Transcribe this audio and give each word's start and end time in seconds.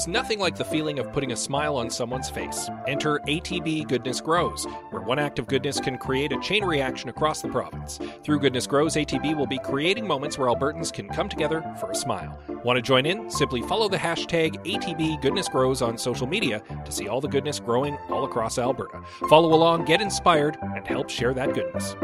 There's 0.00 0.08
nothing 0.08 0.38
like 0.38 0.56
the 0.56 0.64
feeling 0.64 0.98
of 0.98 1.12
putting 1.12 1.32
a 1.32 1.36
smile 1.36 1.76
on 1.76 1.90
someone's 1.90 2.30
face. 2.30 2.70
Enter 2.88 3.18
ATB 3.28 3.86
Goodness 3.86 4.18
Grows, 4.22 4.64
where 4.88 5.02
one 5.02 5.18
act 5.18 5.38
of 5.38 5.46
goodness 5.46 5.78
can 5.78 5.98
create 5.98 6.32
a 6.32 6.40
chain 6.40 6.64
reaction 6.64 7.10
across 7.10 7.42
the 7.42 7.48
province. 7.48 8.00
Through 8.24 8.40
Goodness 8.40 8.66
Grows, 8.66 8.94
ATB 8.94 9.36
will 9.36 9.46
be 9.46 9.58
creating 9.58 10.06
moments 10.06 10.38
where 10.38 10.48
Albertans 10.48 10.90
can 10.90 11.06
come 11.10 11.28
together 11.28 11.62
for 11.78 11.90
a 11.90 11.94
smile. 11.94 12.40
Want 12.64 12.78
to 12.78 12.82
join 12.82 13.04
in? 13.04 13.28
Simply 13.28 13.60
follow 13.60 13.90
the 13.90 13.98
hashtag 13.98 14.56
ATB 14.64 15.20
Goodness 15.20 15.50
Grows 15.50 15.82
on 15.82 15.98
social 15.98 16.26
media 16.26 16.62
to 16.86 16.90
see 16.90 17.06
all 17.06 17.20
the 17.20 17.28
goodness 17.28 17.60
growing 17.60 17.98
all 18.08 18.24
across 18.24 18.56
Alberta. 18.56 19.02
Follow 19.28 19.52
along, 19.52 19.84
get 19.84 20.00
inspired, 20.00 20.56
and 20.62 20.86
help 20.86 21.10
share 21.10 21.34
that 21.34 21.52
goodness. 21.52 21.94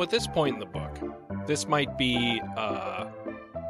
Know, 0.00 0.04
at 0.04 0.10
this 0.10 0.26
point 0.26 0.54
in 0.54 0.60
the 0.60 0.66
book, 0.66 1.46
this 1.46 1.68
might 1.68 1.98
be 1.98 2.40
uh, 2.56 3.06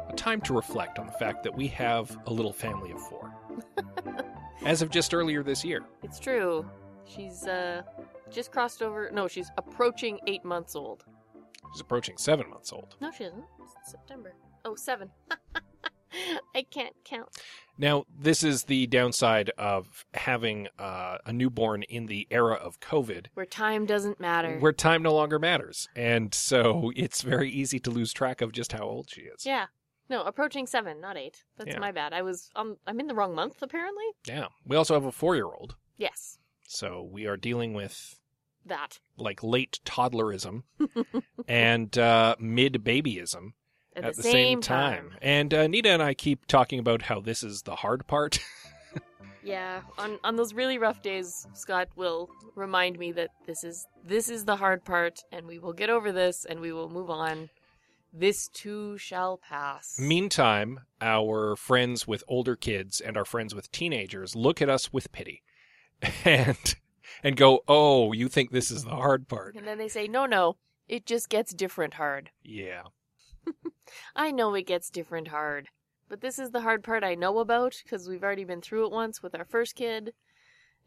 a 0.09 0.13
time 0.15 0.39
to 0.41 0.53
reflect 0.53 0.97
on 0.97 1.05
the 1.05 1.11
fact 1.11 1.43
that 1.43 1.53
we 1.53 1.67
have 1.67 2.17
a 2.25 2.31
little 2.31 2.53
family 2.53 2.91
of 2.91 3.01
four. 3.01 3.33
As 4.65 4.81
of 4.81 4.89
just 4.89 5.13
earlier 5.13 5.43
this 5.43 5.65
year. 5.65 5.83
It's 6.03 6.19
true. 6.19 6.65
She's 7.03 7.45
uh 7.47 7.81
just 8.29 8.51
crossed 8.51 8.81
over. 8.81 9.09
No, 9.11 9.27
she's 9.27 9.51
approaching 9.57 10.19
eight 10.27 10.45
months 10.45 10.75
old. 10.75 11.03
She's 11.73 11.81
approaching 11.81 12.17
seven 12.17 12.49
months 12.49 12.71
old. 12.71 12.95
No, 13.01 13.11
she 13.11 13.25
isn't. 13.25 13.43
It's 13.59 13.91
September. 13.91 14.33
Oh, 14.63 14.75
seven. 14.75 15.09
I 16.55 16.63
can't 16.63 16.95
count. 17.03 17.29
Now, 17.77 18.05
this 18.15 18.43
is 18.43 18.63
the 18.65 18.85
downside 18.87 19.51
of 19.57 20.05
having 20.13 20.67
uh, 20.77 21.17
a 21.25 21.33
newborn 21.33 21.83
in 21.83 22.05
the 22.07 22.27
era 22.29 22.53
of 22.55 22.79
COVID, 22.79 23.27
Where 23.33 23.45
time 23.45 23.85
doesn't 23.85 24.19
matter. 24.19 24.59
where 24.59 24.71
time 24.73 25.01
no 25.01 25.13
longer 25.13 25.39
matters. 25.39 25.87
And 25.95 26.33
so 26.33 26.91
it's 26.95 27.21
very 27.21 27.49
easy 27.49 27.79
to 27.79 27.89
lose 27.91 28.13
track 28.13 28.41
of 28.41 28.51
just 28.51 28.71
how 28.73 28.83
old 28.83 29.09
she 29.09 29.21
is. 29.21 29.45
yeah. 29.45 29.67
No, 30.09 30.23
approaching 30.23 30.67
seven, 30.67 30.99
not 30.99 31.15
eight. 31.17 31.45
That's 31.57 31.69
Yeah. 31.69 31.79
my 31.79 31.93
bad. 31.93 32.11
I 32.11 32.21
was 32.21 32.49
um 32.57 32.75
I'm 32.85 32.99
in 32.99 33.07
the 33.07 33.15
wrong 33.15 33.33
month 33.33 33.61
apparently. 33.61 34.03
Yeah. 34.27 34.47
We 34.65 34.75
also 34.75 34.93
have 34.93 35.05
a 35.05 35.11
four 35.13 35.35
year 35.35 35.45
old. 35.45 35.77
Yes. 35.97 36.37
So 36.67 37.07
we 37.09 37.25
are 37.27 37.37
dealing 37.37 37.73
with 37.73 38.19
That. 38.65 38.99
like 39.15 39.41
late 39.41 39.79
toddlerism 39.85 40.63
and 41.47 41.97
uh, 41.97 42.35
mid 42.39 42.83
babyism 42.83 43.53
At, 43.95 44.05
at, 44.05 44.15
the, 44.15 44.23
same, 44.23 44.61
time. 44.61 45.13
And 45.21 45.53
uh, 45.53 45.67
Nita 45.67 45.89
and 45.89 46.01
I 46.01 46.13
keep 46.13 46.45
talking 46.47 46.79
about 46.79 47.01
how 47.03 47.19
this 47.19 47.43
is 47.43 47.63
the 47.63 47.75
hard 47.75 48.07
part. 48.07 48.39
Yeah, 49.43 49.81
on 49.97 50.19
on 50.23 50.35
those 50.35 50.53
really 50.53 50.77
rough 50.77 51.01
days, 51.01 51.47
Scott 51.53 51.89
will 51.95 52.29
remind 52.55 52.99
me 52.99 53.11
that 53.13 53.29
this 53.45 53.63
is 53.63 53.87
this 54.03 54.29
is 54.29 54.45
the 54.45 54.55
hard 54.55 54.85
part, 54.85 55.23
and 55.31 55.47
we 55.47 55.57
will 55.57 55.73
get 55.73 55.89
over 55.89 56.11
this, 56.11 56.45
and 56.45 56.59
we 56.59 56.71
will 56.71 56.89
move 56.89 57.09
on. 57.09 57.49
This 58.13 58.49
too 58.49 58.97
shall 58.97 59.37
pass. 59.37 59.97
Meantime, 59.97 60.81
our 60.99 61.55
friends 61.55 62.07
with 62.07 62.23
older 62.27 62.55
kids 62.55 62.99
and 62.99 63.15
our 63.15 63.23
friends 63.23 63.55
with 63.55 63.71
teenagers 63.71 64.35
look 64.35 64.61
at 64.61 64.69
us 64.69 64.91
with 64.91 65.11
pity 65.11 65.43
and 66.25 66.75
and 67.23 67.35
go, 67.35 67.61
"Oh, 67.67 68.13
you 68.13 68.27
think 68.27 68.51
this 68.51 68.69
is 68.69 68.83
the 68.83 68.91
hard 68.91 69.27
part?" 69.27 69.55
and 69.55 69.65
then 69.65 69.79
they 69.79 69.87
say, 69.87 70.07
"No, 70.07 70.25
no, 70.25 70.57
it 70.87 71.05
just 71.05 71.29
gets 71.29 71.53
different 71.53 71.95
hard." 71.95 72.29
Yeah. 72.43 72.83
I 74.15 74.31
know 74.31 74.53
it 74.55 74.67
gets 74.67 74.89
different 74.89 75.29
hard, 75.29 75.67
but 76.09 76.21
this 76.21 76.39
is 76.39 76.51
the 76.51 76.61
hard 76.61 76.83
part 76.83 77.03
I 77.03 77.15
know 77.15 77.39
about 77.39 77.81
because 77.83 78.07
we've 78.07 78.23
already 78.23 78.43
been 78.43 78.61
through 78.61 78.85
it 78.85 78.91
once 78.91 79.21
with 79.21 79.35
our 79.35 79.45
first 79.45 79.75
kid. 79.75 80.13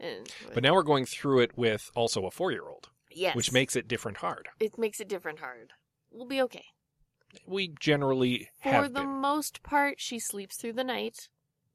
And 0.00 0.32
But 0.52 0.62
now 0.62 0.74
we're 0.74 0.82
going 0.82 1.06
through 1.06 1.40
it 1.40 1.56
with 1.56 1.90
also 1.94 2.26
a 2.26 2.30
4-year-old, 2.30 2.90
yes, 3.10 3.36
which 3.36 3.52
makes 3.52 3.76
it 3.76 3.86
different 3.88 4.18
hard. 4.18 4.48
it 4.58 4.78
makes 4.78 5.00
it 5.00 5.08
different 5.08 5.38
hard. 5.40 5.72
We'll 6.10 6.26
be 6.26 6.42
okay. 6.42 6.64
We 7.46 7.68
generally 7.80 8.50
For 8.62 8.88
the 8.88 9.00
been. 9.00 9.08
most 9.20 9.62
part, 9.62 10.00
she 10.00 10.18
sleeps 10.18 10.56
through 10.56 10.74
the 10.74 10.84
night. 10.84 11.28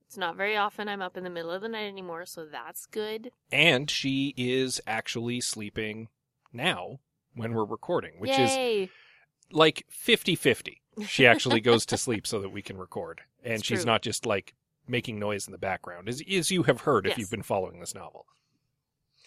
It's 0.06 0.18
not 0.18 0.36
very 0.38 0.56
often 0.58 0.88
I'm 0.90 1.02
up 1.02 1.18
in 1.18 1.24
the 1.24 1.30
middle 1.30 1.52
of 1.52 1.62
the 1.62 1.70
night 1.70 1.88
anymore, 1.88 2.26
so 2.26 2.46
that's 2.46 2.86
good. 2.88 3.32
and 3.52 3.90
she 3.92 4.34
is 4.38 4.82
actually 4.88 5.40
sleeping 5.42 6.08
now 6.52 7.00
when 7.36 7.54
we're 7.54 7.66
recording, 7.66 8.14
which 8.20 8.32
is 8.32 8.56
Yay! 8.56 8.90
Like 9.52 9.86
50-50. 9.92 10.78
She 11.08 11.26
actually 11.26 11.62
goes 11.62 11.86
to 11.88 11.98
sleep 11.98 12.28
so 12.28 12.40
that 12.42 12.50
we 12.50 12.62
can 12.62 12.78
record. 12.78 13.22
And 13.44 13.54
It's 13.56 13.66
she's 13.66 13.80
true. 13.84 13.86
not 13.92 14.02
just 14.02 14.26
like 14.26 14.54
making 14.86 15.18
noise 15.18 15.48
in 15.48 15.54
the 15.54 15.58
background, 15.58 16.10
as, 16.10 16.22
as 16.30 16.52
you 16.52 16.64
have 16.64 16.82
heard 16.82 17.08
if 17.08 17.18
you've 17.18 17.32
been 17.32 17.42
following 17.42 17.80
this 17.80 17.96
novel. 17.96 18.26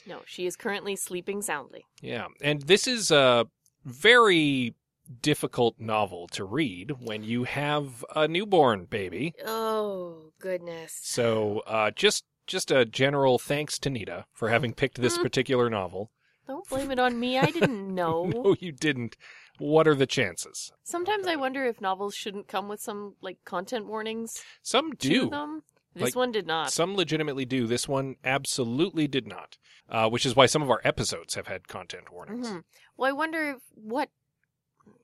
No, 0.06 0.20
she 0.26 0.44
is 0.44 0.54
currently 0.54 0.96
sleeping 0.96 1.40
soundly. 1.40 1.86
Yeah. 2.02 2.26
And 2.42 2.60
this 2.62 2.86
is 2.86 3.10
a 3.10 3.46
very 3.86 4.74
difficult 5.22 5.76
novel 5.78 6.28
to 6.32 6.44
read 6.44 6.90
when 7.00 7.22
you 7.22 7.44
have 7.44 8.04
a 8.14 8.28
newborn 8.28 8.84
baby. 8.84 9.34
Oh 9.46 10.32
goodness! 10.38 10.98
So 11.02 11.60
uh, 11.66 11.90
just 11.92 12.24
just 12.46 12.70
a 12.70 12.84
general 12.84 13.38
thanks 13.38 13.78
to 13.78 13.88
Nita 13.90 14.26
for 14.32 14.50
having 14.50 14.74
picked 14.74 15.00
this 15.00 15.16
particular 15.16 15.70
novel. 15.70 16.10
Don't 16.46 16.68
blame 16.68 16.90
it 16.90 16.98
on 16.98 17.18
me. 17.18 17.38
I 17.38 17.46
didn't 17.46 17.94
know. 17.94 18.24
No, 18.26 18.56
you 18.60 18.72
didn't. 18.72 19.16
What 19.58 19.86
are 19.86 19.94
the 19.94 20.06
chances? 20.06 20.72
Sometimes 20.82 21.26
I 21.26 21.36
wonder 21.36 21.64
if 21.64 21.80
novels 21.80 22.14
shouldn't 22.14 22.48
come 22.48 22.68
with 22.68 22.80
some 22.80 23.14
like 23.20 23.38
content 23.44 23.86
warnings 23.86 24.42
Some 24.62 24.92
do. 24.92 25.28
them. 25.30 25.62
This 25.94 26.02
Like, 26.04 26.16
one 26.16 26.32
did 26.32 26.46
not. 26.46 26.72
Some 26.72 26.96
legitimately 26.96 27.44
do. 27.44 27.66
This 27.66 27.86
one 27.86 28.16
absolutely 28.24 29.06
did 29.06 29.26
not. 29.26 29.58
Uh, 29.88 30.08
which 30.08 30.24
is 30.24 30.34
why 30.34 30.46
some 30.46 30.62
of 30.62 30.70
our 30.70 30.80
episodes 30.84 31.34
have 31.34 31.48
had 31.48 31.68
content 31.68 32.10
warnings. 32.10 32.48
Mhm. 32.48 32.64
Well, 32.96 33.10
I 33.10 33.12
wonder 33.12 33.50
if, 33.50 33.62
what 33.74 34.08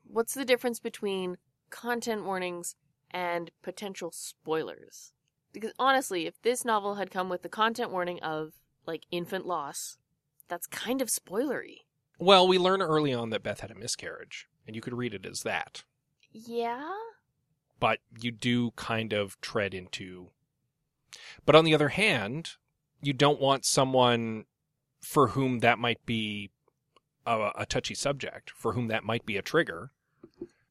what's 0.03 0.33
the 0.33 0.45
difference 0.45 0.79
between 0.79 1.37
content 1.69 2.23
warnings 2.25 2.75
and 3.11 3.51
potential 3.61 4.09
spoilers? 4.11 5.13
Because 5.53 5.73
honestly, 5.77 6.25
if 6.25 6.41
this 6.41 6.65
novel 6.65 6.95
had 6.95 7.11
come 7.11 7.29
with 7.29 7.43
the 7.43 7.49
content 7.49 7.91
warning 7.91 8.19
of 8.21 8.53
like 8.87 9.05
infant 9.11 9.45
loss, 9.45 9.99
that's 10.47 10.65
kind 10.65 11.01
of 11.03 11.09
spoilery. 11.09 11.81
Well, 12.19 12.47
we 12.47 12.57
learn 12.57 12.81
early 12.81 13.13
on 13.13 13.29
that 13.31 13.43
Beth 13.43 13.61
had 13.61 13.71
a 13.71 13.75
miscarriage, 13.75 14.47
and 14.67 14.75
you 14.75 14.81
could 14.81 14.93
read 14.93 15.13
it 15.13 15.25
as 15.25 15.41
that. 15.43 15.83
Yeah. 16.31 16.91
but 17.79 17.99
you 18.21 18.29
do 18.31 18.71
kind 18.71 19.13
of 19.13 19.39
tread 19.41 19.73
into. 19.73 20.29
But 21.45 21.55
on 21.55 21.63
the 21.65 21.73
other 21.73 21.89
hand, 21.89 22.51
you 23.01 23.13
don't 23.13 23.39
want 23.39 23.65
someone 23.65 24.45
for 25.01 25.29
whom 25.29 25.59
that 25.59 25.79
might 25.79 26.05
be 26.05 26.51
a, 27.25 27.51
a 27.55 27.65
touchy 27.65 27.95
subject, 27.95 28.51
for 28.51 28.73
whom 28.73 28.89
that 28.89 29.03
might 29.05 29.25
be 29.25 29.37
a 29.37 29.41
trigger 29.41 29.91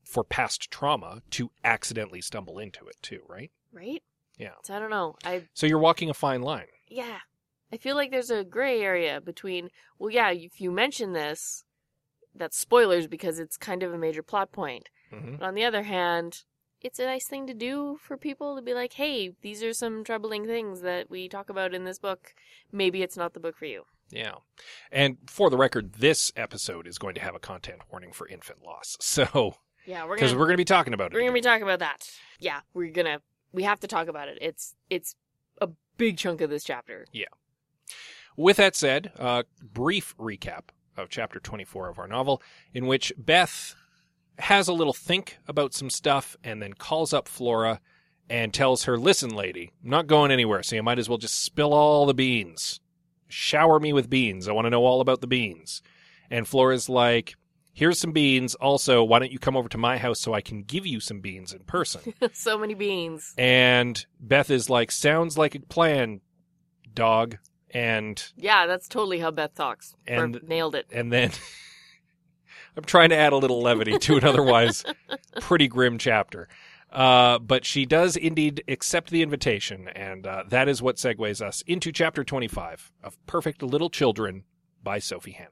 for 0.05 0.23
past 0.23 0.71
trauma 0.71 1.23
to 1.31 1.51
accidentally 1.65 2.21
stumble 2.21 2.59
into 2.59 2.87
it 2.87 2.97
too, 3.03 3.21
right? 3.29 3.51
Right? 3.73 4.03
Yeah. 4.39 4.55
So 4.63 4.75
I 4.77 4.79
don't 4.79 4.91
know. 4.91 5.17
I 5.25 5.45
So 5.55 5.67
you're 5.67 5.79
walking 5.79 6.09
a 6.11 6.15
fine 6.15 6.43
line. 6.43 6.67
yeah. 6.89 7.19
I 7.73 7.77
feel 7.77 7.97
like 7.97 8.11
there's 8.11 8.31
a 8.31 8.45
gray 8.45 8.81
area 8.81 9.21
between 9.21 9.71
well, 9.99 10.11
yeah, 10.11 10.31
if 10.31 10.61
you 10.61 10.71
mention 10.71 11.13
this, 11.13 11.65
that's 12.35 12.59
spoilers 12.59 13.07
because 13.07 13.39
it's 13.39 13.57
kind 13.57 13.83
of 13.83 13.93
a 13.93 13.99
major 13.99 14.23
plot 14.23 14.53
point. 14.53 14.89
hmm 15.11 15.37
But 15.37 15.47
on 15.47 15.55
the 15.55 15.65
other 15.65 15.83
hand, 15.83 16.45
it's 16.81 16.99
a 17.01 17.05
nice 17.07 17.27
thing 17.27 17.47
to 17.49 17.55
do 17.55 17.99
for 18.01 18.17
people 18.17 18.55
to 18.57 18.63
be 18.63 18.73
like, 18.75 18.93
hey, 18.93 19.33
these 19.43 19.63
are 19.65 19.73
some 19.73 20.05
troubling 20.05 20.47
things 20.47 20.81
that 20.83 21.11
we 21.11 21.29
talk 21.29 21.51
about 21.51 21.75
in 21.75 21.85
this 21.85 21.99
book. 21.99 22.35
Maybe 22.71 23.03
it's 23.03 23.17
not 23.17 23.35
the 23.35 23.41
book 23.41 23.57
for 23.57 23.65
you. 23.67 23.83
Yeah. 24.11 24.37
And 24.93 25.19
for 25.27 25.51
the 25.51 25.57
record, 25.57 25.95
this 25.95 26.33
episode 26.37 26.87
is 26.87 26.97
going 26.99 27.15
to 27.17 27.21
have 27.21 27.35
a 27.35 27.41
content 27.41 27.81
warning 27.91 28.13
for 28.13 28.29
infant 28.29 28.63
loss. 28.65 28.97
So, 29.03 29.57
Yeah, 29.85 30.07
we're 30.07 30.15
because 30.15 30.33
we're 30.35 30.45
going 30.47 30.53
to 30.53 30.57
be 30.59 30.65
talking 30.65 30.95
about 30.95 31.13
it. 31.13 31.15
we're 31.15 31.23
gonna 31.23 31.33
be 31.33 31.41
talking 31.41 31.65
about 31.65 31.81
that. 31.81 32.09
Yeah, 32.39 32.61
we're 32.73 32.93
gonna 32.93 33.21
we 33.53 33.65
have 33.65 33.81
to 33.81 33.89
talk 33.89 34.07
about 34.09 34.29
it. 34.29 34.39
It's 34.41 34.75
it's 34.89 35.15
a 35.61 35.69
big 35.97 36.17
chunk 36.17 36.41
of 36.41 36.49
this 36.51 36.63
chapter. 36.63 37.07
With 38.39 38.59
that 38.59 38.77
said, 38.77 39.11
a 39.17 39.45
brief 39.61 40.17
recap 40.17 40.69
of 40.97 41.09
chapter 41.09 41.41
24 41.41 41.89
of 41.89 41.99
our 41.99 42.07
novel, 42.07 42.41
in 42.73 42.87
which 42.87 43.13
Beth 43.19 43.75
has 44.39 44.69
a 44.69 44.73
little 44.73 44.93
think 44.93 45.39
about 45.49 45.75
some 45.75 45.91
stuff 45.91 46.37
and 46.45 46.63
then 46.63 46.75
calls 46.75 47.13
up 47.13 47.27
Flora 47.27 47.81
and 48.31 48.55
tells 48.55 48.85
her, 48.85 48.97
Listen, 48.97 49.31
lady, 49.31 49.73
I'm 49.83 49.91
not 49.91 50.07
going 50.07 50.31
anywhere, 50.31 50.63
so 50.63 50.77
you 50.77 50.85
might 50.85 51.01
as 51.01 51.09
well 51.09 51.19
just 51.19 51.43
spill 51.43 51.75
all 51.75 52.07
the 52.07 52.15
beans. 52.15 52.79
Shower 53.27 53.81
me 53.81 53.93
with 53.93 54.09
beans. 54.09 54.47
I 54.47 54.53
want 54.53 54.67
to 54.67 54.71
know 54.71 54.85
all 54.85 55.01
about 55.01 55.21
the 55.21 55.27
beans. 55.27 55.83
And 56.31 56.47
Flora's 56.47 56.89
like, 56.89 57.35
here's 57.73 57.99
some 57.99 58.13
beans. 58.13 58.55
Also, 58.55 59.03
why 59.03 59.19
don't 59.19 59.33
you 59.33 59.41
come 59.41 59.57
over 59.57 59.69
to 59.69 59.79
my 59.79 59.99
house 59.99 60.21
so 60.21 60.33
I 60.33 60.43
can 60.43 60.63
give 60.63 60.87
you 60.87 61.01
some 61.01 61.19
beans 61.19 61.53
in 61.53 61.65
person? 61.65 62.15
so 62.35 62.57
many 62.57 62.75
beans. 62.75 63.35
and 63.37 64.07
Beth 64.21 64.49
is 64.49 64.71
like, 64.71 64.93
sounds 64.93 65.37
like 65.37 65.57
a 65.57 65.61
plan, 65.61 66.21
dog. 66.95 67.39
And 67.71 68.23
Yeah, 68.37 68.67
that's 68.67 68.89
totally 68.89 69.19
how 69.19 69.31
Beth 69.31 69.55
talks. 69.55 69.95
And- 70.07 70.41
nailed 70.47 70.75
it. 70.75 70.87
and 70.91 71.13
then 71.13 71.31
I'm 72.77 72.85
trying 72.85 73.11
to 73.11 73.17
add 73.17 73.33
a 73.33 73.37
little 73.37 73.61
levity 73.61 73.99
to 73.99 74.17
an 74.17 74.25
otherwise 74.25 74.85
pretty 75.41 75.69
grim 75.69 75.99
chapter. 75.99 76.49
Uh, 76.91 77.39
but 77.39 77.67
she 77.67 77.85
does 77.85 78.17
indeed 78.17 78.65
accept 78.67 79.11
the 79.11 79.21
invitation, 79.21 79.89
and 79.89 80.27
uh, 80.27 80.45
that 80.49 80.69
is 80.69 80.81
what 80.81 80.97
segues 80.97 81.43
us 81.43 81.63
into 81.67 81.93
chapter 81.93 82.25
25 82.25 82.91
of 83.05 83.27
Perfect 83.27 83.63
Little 83.63 83.91
Children 83.91 84.45
by 84.83 84.99
Sophie 84.99 85.33
Hannah. 85.33 85.51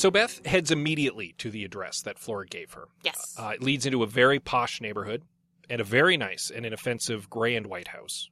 So 0.00 0.10
Beth 0.10 0.46
heads 0.46 0.70
immediately 0.70 1.34
to 1.36 1.50
the 1.50 1.62
address 1.62 2.00
that 2.00 2.18
Flora 2.18 2.46
gave 2.46 2.72
her. 2.72 2.88
Yes. 3.02 3.36
Uh, 3.38 3.52
it 3.54 3.62
leads 3.62 3.84
into 3.84 4.02
a 4.02 4.06
very 4.06 4.38
posh 4.38 4.80
neighborhood 4.80 5.24
and 5.68 5.78
a 5.78 5.84
very 5.84 6.16
nice 6.16 6.50
and 6.50 6.64
inoffensive 6.64 7.28
gray 7.28 7.54
and 7.54 7.66
white 7.66 7.88
house. 7.88 8.30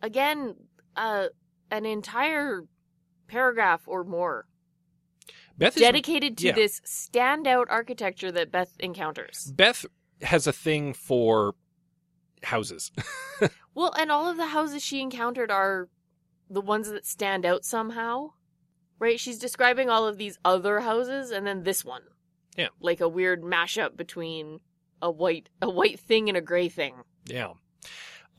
Again, 0.00 0.54
uh, 0.94 1.26
an 1.72 1.86
entire 1.86 2.66
paragraph 3.26 3.82
or 3.88 4.04
more 4.04 4.46
Beth 5.58 5.76
is, 5.76 5.82
dedicated 5.82 6.38
to 6.38 6.46
yeah. 6.46 6.52
this 6.52 6.80
standout 6.82 7.66
architecture 7.68 8.30
that 8.30 8.52
Beth 8.52 8.74
encounters. 8.78 9.52
Beth 9.56 9.86
has 10.22 10.46
a 10.46 10.52
thing 10.52 10.94
for 10.94 11.56
houses. 12.44 12.92
Well, 13.74 13.94
and 13.96 14.10
all 14.10 14.28
of 14.28 14.36
the 14.36 14.46
houses 14.46 14.82
she 14.82 15.00
encountered 15.00 15.52
are 15.52 15.88
the 16.50 16.60
ones 16.60 16.90
that 16.90 17.06
stand 17.06 17.46
out 17.46 17.64
somehow. 17.64 18.30
Right? 18.98 19.18
She's 19.20 19.38
describing 19.38 19.88
all 19.88 20.06
of 20.06 20.18
these 20.18 20.38
other 20.44 20.80
houses 20.80 21.30
and 21.30 21.46
then 21.46 21.62
this 21.62 21.84
one. 21.84 22.02
Yeah. 22.56 22.68
Like 22.80 23.00
a 23.00 23.08
weird 23.08 23.42
mashup 23.42 23.96
between 23.96 24.60
a 25.00 25.10
white 25.10 25.48
a 25.62 25.70
white 25.70 26.00
thing 26.00 26.28
and 26.28 26.36
a 26.36 26.40
gray 26.40 26.68
thing. 26.68 26.94
yeah. 27.26 27.52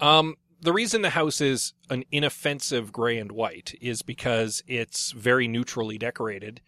Um, 0.01 0.35
the 0.61 0.73
reason 0.73 1.01
the 1.01 1.09
house 1.11 1.39
is 1.41 1.73
an 1.89 2.03
inoffensive 2.11 2.91
gray 2.91 3.17
and 3.17 3.31
white 3.31 3.73
is 3.81 4.01
because 4.01 4.61
it's 4.67 5.11
very 5.11 5.47
neutrally 5.47 5.97
decorated 5.97 6.61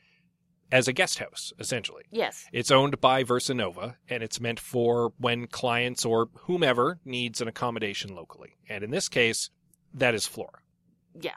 as 0.72 0.88
a 0.88 0.94
guest 0.94 1.20
house, 1.20 1.52
essentially. 1.60 2.04
Yes. 2.12 2.46
It's 2.54 2.72
owned 2.72 3.02
by 3.02 3.26
Versanova, 3.26 3.96
and 4.10 4.24
it's 4.24 4.40
meant 4.40 4.60
for 4.60 5.12
when 5.18 5.48
clients 5.48 6.06
or 6.06 6.30
whomever 6.44 7.00
needs 7.04 7.42
an 7.42 7.50
accommodation 7.50 8.16
locally. 8.16 8.56
And 8.70 8.82
in 8.84 8.92
this 8.92 9.10
case, 9.10 9.50
that 9.94 10.16
is 10.16 10.26
Flora. 10.26 10.60
Yeah. 11.20 11.36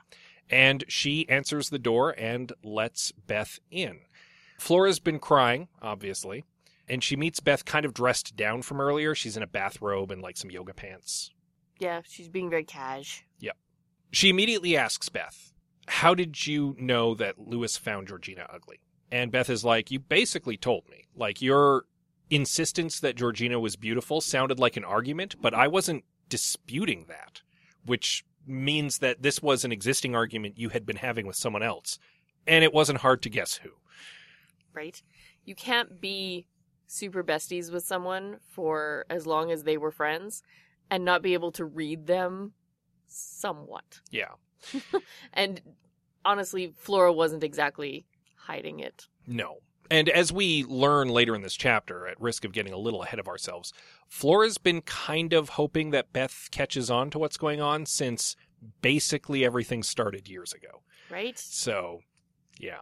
And 0.51 0.85
she 0.89 1.29
answers 1.29 1.71
the 1.71 1.79
door 1.79 2.15
and 2.19 2.53
lets 2.63 3.13
Beth 3.13 3.59
in. 3.71 4.01
Flora's 4.59 5.01
been 5.01 5.19
crying, 5.19 5.69
obviously, 5.83 6.45
and 6.89 7.03
she 7.03 7.17
meets 7.17 7.41
Beth 7.41 7.65
kind 7.65 7.85
of 7.85 7.95
dressed 7.95 8.37
down 8.37 8.63
from 8.63 8.81
earlier. 8.81 9.15
She's 9.15 9.37
in 9.37 9.43
a 9.43 9.49
bathrobe 9.49 10.11
and 10.11 10.23
like 10.23 10.37
some 10.37 10.51
yoga 10.51 10.75
pants. 10.75 11.31
Yeah, 11.79 12.03
she's 12.07 12.29
being 12.29 12.51
very 12.51 12.65
cash. 12.65 13.25
Yep. 13.41 13.57
She 14.13 14.29
immediately 14.29 14.77
asks 14.77 15.09
Beth, 15.09 15.53
How 15.89 16.15
did 16.15 16.47
you 16.47 16.77
know 16.79 17.15
that 17.15 17.39
Lewis 17.39 17.77
found 17.77 18.09
Georgina 18.09 18.47
ugly? 18.53 18.81
And 19.11 19.33
Beth 19.33 19.51
is 19.51 19.65
like, 19.65 19.91
You 19.91 19.99
basically 19.99 20.57
told 20.57 20.89
me. 20.89 21.05
Like, 21.17 21.43
your 21.43 21.85
insistence 22.31 23.01
that 23.01 23.17
Georgina 23.17 23.61
was 23.61 23.77
beautiful 23.77 24.21
sounded 24.21 24.59
like 24.59 24.77
an 24.77 24.85
argument, 24.85 25.37
but 25.41 25.55
I 25.55 25.69
wasn't 25.69 26.05
disputing 26.29 27.07
that, 27.09 27.43
which 27.85 28.25
means 28.47 28.99
that 28.99 29.23
this 29.23 29.43
was 29.43 29.65
an 29.65 29.73
existing 29.73 30.15
argument 30.15 30.59
you 30.59 30.69
had 30.71 30.85
been 30.87 30.97
having 30.97 31.27
with 31.27 31.37
someone 31.37 31.63
else. 31.63 31.99
And 32.47 32.63
it 32.63 32.73
wasn't 32.75 33.01
hard 33.01 33.23
to 33.23 33.31
guess 33.31 33.55
who. 33.57 33.71
right? 34.73 35.03
You 35.45 35.55
can't 35.55 36.01
be 36.01 36.47
super 36.87 37.25
besties 37.25 37.73
with 37.73 37.85
someone 37.85 38.39
for 38.51 39.05
as 39.09 39.27
long 39.27 39.51
as 39.51 39.65
they 39.65 39.77
were 39.79 39.91
friends 39.91 40.43
and 40.91 41.05
not 41.05 41.23
be 41.23 41.33
able 41.35 41.53
to 41.53 41.65
read 41.65 42.07
them 42.07 42.53
somewhat. 43.07 44.01
Yeah. 44.11 44.33
And 45.33 45.61
honestly, 46.25 46.73
Flora 46.77 47.13
wasn't 47.13 47.45
exactly 47.45 48.07
hiding 48.37 48.81
it. 48.81 49.09
No. 49.27 49.59
And 49.91 50.09
as 50.09 50.33
we 50.33 50.65
learn 50.65 51.09
later 51.09 51.35
in 51.35 51.43
this 51.43 51.55
chapter, 51.55 52.07
at 52.07 52.21
risk 52.21 52.45
of 52.45 52.53
getting 52.53 52.73
a 52.73 52.79
little 52.79 53.03
ahead 53.03 53.19
of 53.19 53.29
ourselves, 53.29 53.73
Flora's 54.09 54.59
been 54.59 54.81
kind 54.83 55.33
of 55.33 55.51
hoping 55.51 55.91
that 55.91 56.13
Beth 56.13 56.49
catches 56.51 56.91
on 56.91 57.11
to 57.11 57.19
what's 57.19 57.37
going 57.37 57.61
on 57.61 57.87
since 57.87 58.37
basically 58.81 59.45
everything 59.45 59.83
started 59.83 60.29
years 60.29 60.53
ago. 60.53 60.83
Right? 61.11 61.39
So, 61.39 62.01
yeah. 62.59 62.81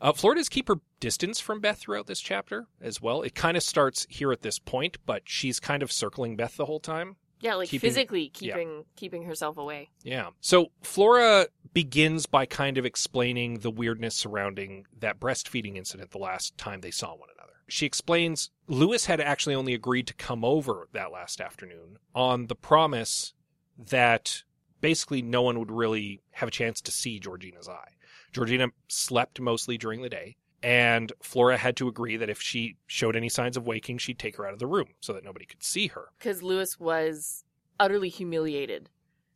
Uh, 0.00 0.12
Flora 0.12 0.36
does 0.36 0.48
keep 0.48 0.68
her 0.68 0.80
distance 1.00 1.40
from 1.40 1.60
Beth 1.60 1.78
throughout 1.78 2.06
this 2.06 2.20
chapter 2.20 2.66
as 2.80 3.02
well. 3.02 3.22
It 3.22 3.34
kind 3.34 3.56
of 3.56 3.62
starts 3.62 4.06
here 4.08 4.32
at 4.32 4.42
this 4.42 4.58
point, 4.58 4.98
but 5.04 5.22
she's 5.24 5.58
kind 5.58 5.82
of 5.82 5.90
circling 5.90 6.36
Beth 6.36 6.56
the 6.56 6.66
whole 6.66 6.80
time. 6.80 7.16
Yeah, 7.40 7.54
like 7.54 7.68
Keeping- 7.68 7.88
physically 7.90 8.32
yeah. 8.38 8.54
keeping 8.54 8.84
keeping 8.96 9.22
herself 9.24 9.56
away. 9.58 9.90
Yeah. 10.02 10.30
So 10.40 10.72
Flora 10.82 11.46
begins 11.72 12.26
by 12.26 12.46
kind 12.46 12.78
of 12.78 12.86
explaining 12.86 13.58
the 13.58 13.70
weirdness 13.70 14.14
surrounding 14.16 14.86
that 15.00 15.20
breastfeeding 15.20 15.76
incident 15.76 16.10
the 16.12 16.18
last 16.18 16.56
time 16.56 16.80
they 16.80 16.90
saw 16.90 17.08
one 17.14 17.28
another. 17.36 17.52
She 17.68 17.84
explains 17.84 18.50
Lewis 18.68 19.06
had 19.06 19.20
actually 19.20 19.54
only 19.54 19.74
agreed 19.74 20.06
to 20.06 20.14
come 20.14 20.44
over 20.44 20.88
that 20.92 21.12
last 21.12 21.40
afternoon 21.40 21.98
on 22.14 22.46
the 22.46 22.54
promise 22.54 23.34
that 23.76 24.42
basically 24.80 25.20
no 25.20 25.42
one 25.42 25.58
would 25.58 25.70
really 25.70 26.22
have 26.30 26.48
a 26.48 26.52
chance 26.52 26.80
to 26.82 26.90
see 26.92 27.18
Georgina's 27.18 27.68
eye. 27.68 27.90
Georgina 28.32 28.68
slept 28.88 29.40
mostly 29.40 29.76
during 29.76 30.02
the 30.02 30.08
day, 30.08 30.36
and 30.62 31.12
Flora 31.22 31.56
had 31.56 31.76
to 31.76 31.88
agree 31.88 32.16
that 32.16 32.30
if 32.30 32.40
she 32.40 32.76
showed 32.86 33.16
any 33.16 33.28
signs 33.28 33.56
of 33.56 33.66
waking, 33.66 33.98
she'd 33.98 34.18
take 34.18 34.36
her 34.36 34.46
out 34.46 34.52
of 34.52 34.58
the 34.58 34.66
room 34.66 34.88
so 35.00 35.12
that 35.12 35.24
nobody 35.24 35.44
could 35.46 35.62
see 35.62 35.88
her. 35.88 36.08
Because 36.18 36.42
Lewis 36.42 36.78
was 36.80 37.44
utterly 37.78 38.08
humiliated 38.08 38.88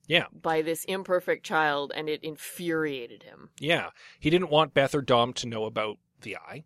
Yeah. 0.07 0.27
by 0.33 0.63
this 0.63 0.85
imperfect 0.85 1.45
child 1.45 1.93
and 1.95 2.09
it 2.09 2.25
infuriated 2.25 3.23
him. 3.25 3.51
Yeah, 3.61 3.91
he 4.19 4.31
didn't 4.31 4.51
want 4.51 4.75
Beth 4.75 4.95
or 4.95 5.03
Dom 5.03 5.33
to 5.35 5.47
know 5.47 5.67
about 5.67 5.99
the 6.23 6.37
eye, 6.37 6.65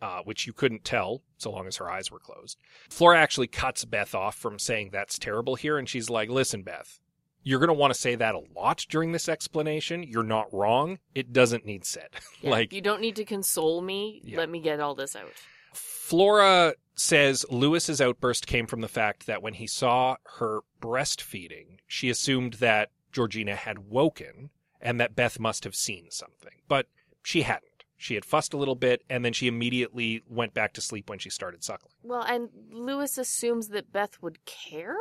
uh, 0.00 0.22
which 0.24 0.46
you 0.46 0.52
couldn't 0.52 0.84
tell 0.84 1.22
so 1.36 1.50
long 1.50 1.66
as 1.66 1.76
her 1.76 1.90
eyes 1.90 2.10
were 2.10 2.18
closed. 2.18 2.58
Flora 2.90 3.18
actually 3.20 3.46
cuts 3.46 3.84
Beth 3.84 4.14
off 4.14 4.34
from 4.36 4.58
saying 4.58 4.90
that's 4.90 5.18
terrible 5.18 5.54
here, 5.54 5.78
and 5.78 5.88
she's 5.88 6.10
like, 6.10 6.28
"Listen, 6.28 6.62
Beth, 6.62 6.98
you're 7.42 7.58
going 7.58 7.68
to 7.68 7.74
want 7.74 7.92
to 7.92 7.98
say 7.98 8.14
that 8.14 8.34
a 8.34 8.42
lot 8.54 8.86
during 8.88 9.12
this 9.12 9.28
explanation. 9.28 10.02
You're 10.02 10.22
not 10.22 10.52
wrong. 10.52 10.98
It 11.14 11.32
doesn't 11.32 11.66
need 11.66 11.84
said." 11.84 12.08
Yeah, 12.40 12.50
like 12.50 12.72
you 12.72 12.80
don't 12.80 13.00
need 13.00 13.14
to 13.16 13.24
console 13.24 13.80
me. 13.82 14.20
Yeah. 14.24 14.38
Let 14.38 14.48
me 14.48 14.58
get 14.60 14.80
all 14.80 14.96
this 14.96 15.14
out. 15.14 15.30
Flora 15.72 16.74
says 16.94 17.46
Lewis's 17.50 18.00
outburst 18.00 18.46
came 18.46 18.66
from 18.66 18.80
the 18.80 18.88
fact 18.88 19.26
that 19.26 19.42
when 19.42 19.54
he 19.54 19.66
saw 19.66 20.16
her 20.38 20.60
breastfeeding, 20.80 21.78
she 21.86 22.10
assumed 22.10 22.54
that 22.54 22.90
Georgina 23.12 23.54
had 23.54 23.90
woken 23.90 24.50
and 24.80 25.00
that 25.00 25.14
Beth 25.14 25.38
must 25.38 25.64
have 25.64 25.74
seen 25.74 26.10
something. 26.10 26.52
But 26.68 26.86
she 27.22 27.42
hadn't. 27.42 27.84
She 27.96 28.14
had 28.14 28.24
fussed 28.24 28.52
a 28.52 28.56
little 28.56 28.74
bit 28.74 29.04
and 29.08 29.24
then 29.24 29.32
she 29.32 29.46
immediately 29.46 30.22
went 30.28 30.54
back 30.54 30.72
to 30.74 30.80
sleep 30.80 31.08
when 31.08 31.18
she 31.20 31.30
started 31.30 31.62
suckling. 31.62 31.94
Well, 32.02 32.22
and 32.22 32.48
Lewis 32.72 33.16
assumes 33.16 33.68
that 33.68 33.92
Beth 33.92 34.20
would 34.20 34.44
care? 34.44 34.96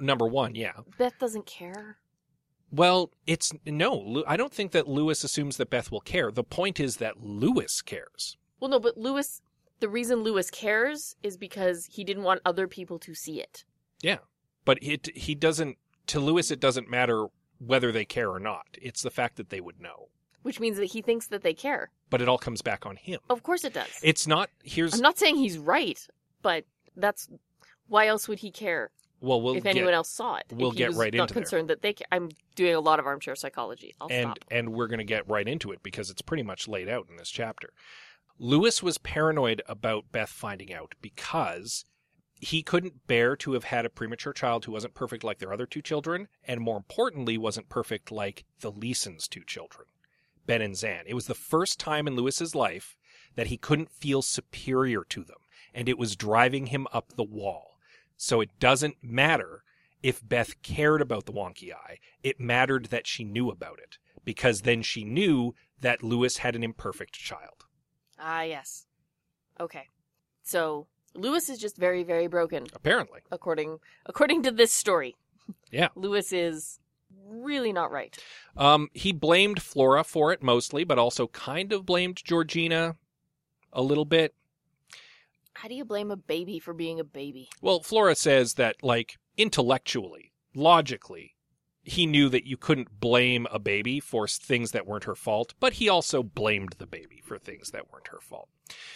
Number 0.00 0.26
one, 0.26 0.54
yeah. 0.54 0.72
Beth 0.98 1.18
doesn't 1.18 1.46
care. 1.46 1.98
Well, 2.70 3.10
it's 3.26 3.52
no, 3.64 4.24
I 4.26 4.36
don't 4.36 4.52
think 4.52 4.72
that 4.72 4.88
Lewis 4.88 5.22
assumes 5.22 5.58
that 5.58 5.70
Beth 5.70 5.92
will 5.92 6.00
care. 6.00 6.32
The 6.32 6.42
point 6.42 6.80
is 6.80 6.96
that 6.96 7.22
Lewis 7.22 7.80
cares. 7.82 8.36
Well, 8.58 8.70
no, 8.70 8.80
but 8.80 8.96
Lewis, 8.98 9.42
the 9.78 9.88
reason 9.88 10.22
Lewis 10.22 10.50
cares 10.50 11.14
is 11.22 11.36
because 11.36 11.86
he 11.86 12.02
didn't 12.02 12.24
want 12.24 12.40
other 12.44 12.66
people 12.66 12.98
to 13.00 13.14
see 13.14 13.40
it. 13.40 13.64
Yeah. 14.02 14.18
But 14.64 14.78
it 14.82 15.16
he 15.16 15.34
doesn't 15.34 15.78
to 16.08 16.18
Lewis 16.18 16.50
it 16.50 16.58
doesn't 16.58 16.90
matter 16.90 17.26
whether 17.58 17.92
they 17.92 18.04
care 18.04 18.30
or 18.30 18.40
not. 18.40 18.66
It's 18.80 19.02
the 19.02 19.10
fact 19.10 19.36
that 19.36 19.50
they 19.50 19.60
would 19.60 19.80
know. 19.80 20.08
Which 20.42 20.60
means 20.60 20.76
that 20.78 20.86
he 20.86 21.00
thinks 21.00 21.28
that 21.28 21.42
they 21.42 21.54
care. 21.54 21.90
But 22.10 22.20
it 22.20 22.28
all 22.28 22.38
comes 22.38 22.60
back 22.60 22.84
on 22.84 22.96
him. 22.96 23.20
Of 23.30 23.42
course 23.42 23.64
it 23.64 23.74
does. 23.74 23.88
It's 24.02 24.26
not 24.26 24.50
here's 24.64 24.94
I'm 24.94 25.00
not 25.00 25.18
saying 25.18 25.36
he's 25.36 25.58
right, 25.58 26.04
but 26.42 26.64
that's 26.96 27.28
why 27.86 28.08
else 28.08 28.26
would 28.26 28.40
he 28.40 28.50
care 28.50 28.90
well 29.24 29.40
we'll 29.40 29.56
if 29.56 29.64
get 29.64 29.70
anyone 29.70 29.94
else 29.94 30.10
saw 30.10 30.36
it? 30.36 30.46
we'll 30.52 30.72
get 30.72 30.94
right 30.94 31.12
not 31.12 31.24
into 31.24 31.34
there. 31.34 31.42
concerned 31.42 31.70
that 31.70 31.82
they. 31.82 31.94
Ca- 31.94 32.04
I'm 32.12 32.30
doing 32.54 32.74
a 32.74 32.80
lot 32.80 32.98
of 33.00 33.06
armchair 33.06 33.34
psychology. 33.34 33.94
I'll 34.00 34.08
and 34.10 34.30
stop. 34.30 34.38
and 34.50 34.72
we're 34.72 34.86
going 34.86 34.98
to 34.98 35.04
get 35.04 35.28
right 35.28 35.46
into 35.46 35.72
it 35.72 35.82
because 35.82 36.10
it's 36.10 36.22
pretty 36.22 36.42
much 36.42 36.68
laid 36.68 36.88
out 36.88 37.08
in 37.10 37.16
this 37.16 37.30
chapter. 37.30 37.70
Lewis 38.38 38.82
was 38.82 38.98
paranoid 38.98 39.62
about 39.68 40.10
Beth 40.10 40.28
finding 40.28 40.72
out 40.72 40.94
because 41.00 41.84
he 42.40 42.62
couldn't 42.62 43.06
bear 43.06 43.36
to 43.36 43.52
have 43.52 43.64
had 43.64 43.86
a 43.86 43.90
premature 43.90 44.32
child 44.32 44.64
who 44.64 44.72
wasn't 44.72 44.94
perfect 44.94 45.24
like 45.24 45.38
their 45.38 45.52
other 45.52 45.66
two 45.66 45.80
children, 45.80 46.28
and 46.46 46.60
more 46.60 46.76
importantly, 46.76 47.38
wasn't 47.38 47.68
perfect 47.68 48.10
like 48.10 48.44
the 48.60 48.72
Leesons' 48.72 49.28
two 49.28 49.44
children, 49.44 49.86
Ben 50.46 50.60
and 50.60 50.76
Zan. 50.76 51.04
It 51.06 51.14
was 51.14 51.26
the 51.26 51.34
first 51.34 51.78
time 51.78 52.06
in 52.06 52.16
Lewis's 52.16 52.54
life 52.54 52.96
that 53.36 53.46
he 53.46 53.56
couldn't 53.56 53.90
feel 53.90 54.20
superior 54.20 55.04
to 55.04 55.24
them, 55.24 55.38
and 55.72 55.88
it 55.88 55.98
was 55.98 56.16
driving 56.16 56.66
him 56.66 56.86
up 56.92 57.12
the 57.16 57.24
wall. 57.24 57.73
So 58.16 58.40
it 58.40 58.50
doesn't 58.58 58.96
matter 59.02 59.62
if 60.02 60.26
Beth 60.26 60.60
cared 60.62 61.00
about 61.00 61.26
the 61.26 61.32
wonky 61.32 61.72
eye. 61.72 61.98
It 62.22 62.38
mattered 62.40 62.86
that 62.86 63.06
she 63.06 63.24
knew 63.24 63.50
about 63.50 63.78
it 63.78 63.98
because 64.24 64.62
then 64.62 64.82
she 64.82 65.04
knew 65.04 65.54
that 65.80 66.02
Lewis 66.02 66.38
had 66.38 66.54
an 66.56 66.62
imperfect 66.62 67.12
child. 67.14 67.64
Ah, 68.18 68.42
yes. 68.42 68.86
Okay. 69.60 69.88
So 70.42 70.86
Lewis 71.14 71.48
is 71.48 71.58
just 71.58 71.76
very, 71.76 72.02
very 72.02 72.26
broken, 72.26 72.66
Apparently. 72.74 73.20
according 73.30 73.78
according 74.06 74.42
to 74.44 74.50
this 74.50 74.72
story. 74.72 75.16
Yeah. 75.70 75.88
Lewis 75.94 76.32
is 76.32 76.78
really 77.26 77.72
not 77.72 77.90
right. 77.90 78.16
Um, 78.56 78.88
he 78.92 79.12
blamed 79.12 79.62
Flora 79.62 80.04
for 80.04 80.32
it 80.32 80.42
mostly, 80.42 80.84
but 80.84 80.98
also 80.98 81.28
kind 81.28 81.72
of 81.72 81.86
blamed 81.86 82.22
Georgina 82.24 82.96
a 83.72 83.82
little 83.82 84.04
bit. 84.04 84.34
How 85.54 85.68
do 85.68 85.74
you 85.74 85.84
blame 85.84 86.10
a 86.10 86.16
baby 86.16 86.58
for 86.58 86.74
being 86.74 87.00
a 87.00 87.04
baby? 87.04 87.48
Well, 87.62 87.80
Flora 87.80 88.14
says 88.14 88.54
that, 88.54 88.76
like, 88.82 89.16
intellectually, 89.36 90.32
logically, 90.54 91.34
he 91.82 92.06
knew 92.06 92.28
that 92.30 92.46
you 92.46 92.56
couldn't 92.56 93.00
blame 93.00 93.46
a 93.50 93.58
baby 93.58 94.00
for 94.00 94.26
things 94.26 94.72
that 94.72 94.86
weren't 94.86 95.04
her 95.04 95.14
fault, 95.14 95.54
but 95.60 95.74
he 95.74 95.88
also 95.88 96.22
blamed 96.22 96.76
the 96.78 96.86
baby 96.86 97.20
for 97.22 97.38
things 97.38 97.70
that 97.70 97.92
weren't 97.92 98.08
her 98.08 98.20
fault. 98.20 98.48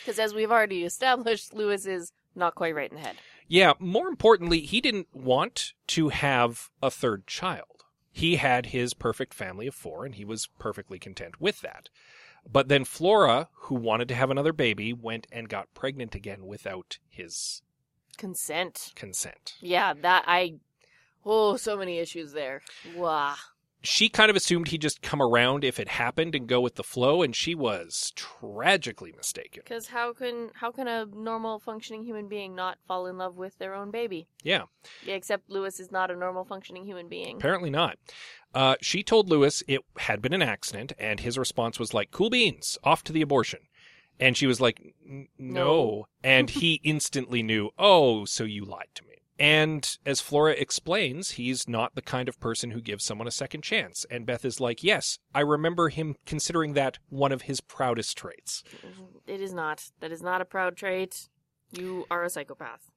Because 0.03 0.19
as 0.19 0.35
we've 0.35 0.51
already 0.51 0.85
established, 0.85 1.55
Lewis 1.55 1.87
is 1.87 2.13
not 2.35 2.55
quite 2.55 2.75
right 2.75 2.91
in 2.91 2.97
the 2.97 3.05
head. 3.05 3.17
Yeah, 3.47 3.75
more 3.79 4.09
importantly, 4.09 4.61
he 4.61 4.81
didn't 4.81 5.09
want 5.13 5.73
to 5.89 6.09
have 6.09 6.71
a 6.83 6.91
third 6.91 7.27
child. 7.27 7.85
He 8.11 8.37
had 8.37 8.67
his 8.67 8.95
perfect 8.95 9.33
family 9.33 9.67
of 9.67 9.75
four, 9.75 10.05
and 10.05 10.15
he 10.15 10.25
was 10.25 10.49
perfectly 10.59 10.99
content 10.99 11.41
with 11.41 11.61
that. 11.61 11.89
But 12.51 12.69
then 12.69 12.85
Flora, 12.85 13.49
who 13.53 13.75
wanted 13.75 14.09
to 14.09 14.15
have 14.15 14.31
another 14.31 14.53
baby, 14.53 14.93
went 14.93 15.27
and 15.33 15.49
got 15.49 15.73
pregnant 15.75 16.15
again 16.15 16.47
without 16.47 16.99
his 17.09 17.63
Consent. 18.17 18.93
consent. 18.97 19.55
Yeah, 19.61 19.95
that 19.95 20.25
I. 20.27 20.55
Oh, 21.25 21.57
so 21.57 21.77
many 21.77 21.99
issues 21.99 22.33
there. 22.33 22.63
Wow. 22.97 23.35
She 23.83 24.09
kind 24.09 24.29
of 24.29 24.35
assumed 24.37 24.69
he'd 24.69 24.83
just 24.83 25.03
come 25.03 25.23
around 25.23 25.63
if 25.63 25.79
it 25.79 25.89
happened 25.89 26.35
and 26.35 26.49
go 26.49 26.61
with 26.61 26.75
the 26.75 26.83
flow, 26.83 27.23
and 27.23 27.35
she 27.35 27.55
was 27.55 28.13
tragically 28.17 29.13
mistaken. 29.17 29.63
Because 29.65 29.89
how 29.89 30.13
can 30.13 30.51
how 30.55 30.71
can 30.73 30.89
a 30.89 31.07
normal 31.07 31.59
functioning 31.61 32.05
human 32.05 32.29
being 32.29 32.55
not 32.57 32.79
fall 32.89 33.07
in 33.07 33.19
love 33.19 33.37
with 33.37 33.57
their 33.59 33.75
own 33.75 33.91
baby? 33.91 34.27
Yeah, 34.43 34.65
Yeah, 35.05 35.15
except 35.15 35.49
Lewis 35.49 35.79
is 35.79 35.93
not 35.93 36.11
a 36.11 36.17
normal 36.17 36.45
functioning 36.45 36.85
human 36.87 37.09
being. 37.09 37.37
apparently 37.37 37.71
not. 37.71 37.99
Uh, 38.55 38.77
she 38.81 39.03
told 39.03 39.29
Lewis 39.29 39.63
it 39.69 39.83
had 39.99 40.21
been 40.23 40.33
an 40.33 40.43
accident, 40.43 40.93
and 40.99 41.21
his 41.21 41.39
response 41.39 41.79
was 41.79 41.95
like, 41.95 42.11
"Cool 42.11 42.31
beans, 42.31 42.79
off 42.83 43.05
to 43.05 43.13
the 43.13 43.23
abortion." 43.23 43.61
And 44.21 44.37
she 44.37 44.49
was 44.49 44.61
like, 44.61 44.81
"No," 45.07 45.27
No. 45.39 46.07
and 46.25 46.51
he 46.51 46.81
instantly 46.85 47.43
knew. 47.45 47.71
Oh, 47.79 48.25
so 48.25 48.43
you 48.43 48.65
lied 48.65 48.89
to 48.97 49.05
me. 49.05 49.18
And 49.39 49.97
as 50.05 50.21
Flora 50.21 50.53
explains, 50.53 51.33
he's 51.33 51.69
not 51.69 51.95
the 51.95 52.03
kind 52.03 52.29
of 52.29 52.41
person 52.41 52.73
who 52.73 52.81
gives 52.81 53.05
someone 53.05 53.29
a 53.29 53.33
second 53.33 53.63
chance. 53.63 54.05
And 54.11 54.27
Beth 54.27 54.45
is 54.45 54.61
like, 54.61 54.83
"Yes, 54.83 55.19
I 55.35 55.41
remember 55.41 55.91
him 55.91 56.17
considering 56.27 56.73
that 56.73 56.99
one 57.09 57.31
of 57.31 57.43
his 57.43 57.61
proudest 57.61 58.17
traits." 58.17 58.65
It 59.27 59.41
is 59.41 59.53
not. 59.53 59.91
That 60.01 60.11
is 60.11 60.23
not 60.23 60.41
a 60.41 60.45
proud 60.45 60.77
trait. 60.77 61.29
You 61.71 62.07
are 62.11 62.25
a 62.25 62.31
psychopath. 62.31 62.91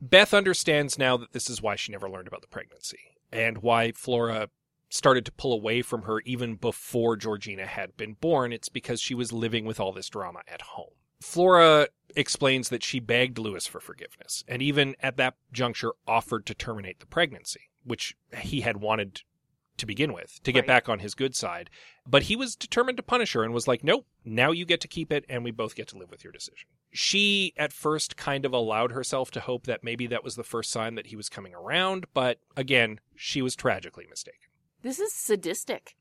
Beth 0.00 0.34
understands 0.34 0.98
now 0.98 1.16
that 1.16 1.32
this 1.32 1.48
is 1.48 1.62
why 1.62 1.76
she 1.76 1.92
never 1.92 2.10
learned 2.10 2.26
about 2.26 2.42
the 2.42 2.48
pregnancy 2.48 3.16
and 3.30 3.58
why 3.58 3.92
Flora 3.92 4.50
started 4.88 5.24
to 5.26 5.32
pull 5.32 5.52
away 5.52 5.82
from 5.82 6.02
her 6.02 6.20
even 6.20 6.56
before 6.56 7.16
Georgina 7.16 7.66
had 7.66 7.96
been 7.96 8.14
born. 8.14 8.52
It's 8.52 8.68
because 8.68 9.00
she 9.00 9.14
was 9.14 9.32
living 9.32 9.64
with 9.64 9.80
all 9.80 9.92
this 9.92 10.08
drama 10.08 10.42
at 10.48 10.62
home. 10.62 10.94
Flora 11.24 11.88
explains 12.16 12.68
that 12.68 12.84
she 12.84 13.00
begged 13.00 13.38
Lewis 13.38 13.66
for 13.66 13.80
forgiveness 13.80 14.44
and 14.46 14.60
even 14.62 14.94
at 15.00 15.16
that 15.16 15.34
juncture 15.52 15.92
offered 16.06 16.46
to 16.46 16.54
terminate 16.54 17.00
the 17.00 17.06
pregnancy, 17.06 17.70
which 17.82 18.14
he 18.38 18.60
had 18.60 18.76
wanted 18.76 19.22
to 19.78 19.86
begin 19.86 20.12
with 20.12 20.40
to 20.44 20.52
get 20.52 20.60
Right. 20.60 20.66
back 20.68 20.88
on 20.88 21.00
his 21.00 21.14
good 21.14 21.34
side. 21.34 21.70
But 22.06 22.24
he 22.24 22.36
was 22.36 22.54
determined 22.54 22.98
to 22.98 23.02
punish 23.02 23.32
her 23.32 23.42
and 23.42 23.52
was 23.52 23.66
like, 23.66 23.82
nope, 23.82 24.06
now 24.24 24.52
you 24.52 24.64
get 24.64 24.80
to 24.82 24.88
keep 24.88 25.10
it 25.10 25.24
and 25.28 25.42
we 25.42 25.50
both 25.50 25.74
get 25.74 25.88
to 25.88 25.98
live 25.98 26.10
with 26.10 26.22
your 26.22 26.32
decision. 26.32 26.68
She 26.92 27.52
at 27.56 27.72
first 27.72 28.16
kind 28.16 28.44
of 28.44 28.52
allowed 28.52 28.92
herself 28.92 29.32
to 29.32 29.40
hope 29.40 29.66
that 29.66 29.82
maybe 29.82 30.06
that 30.08 30.22
was 30.22 30.36
the 30.36 30.44
first 30.44 30.70
sign 30.70 30.94
that 30.94 31.06
he 31.06 31.16
was 31.16 31.28
coming 31.28 31.54
around, 31.54 32.04
but 32.14 32.38
again, 32.56 33.00
she 33.16 33.42
was 33.42 33.56
tragically 33.56 34.06
mistaken. 34.08 34.50
This 34.82 35.00
is 35.00 35.12
sadistic. 35.12 35.96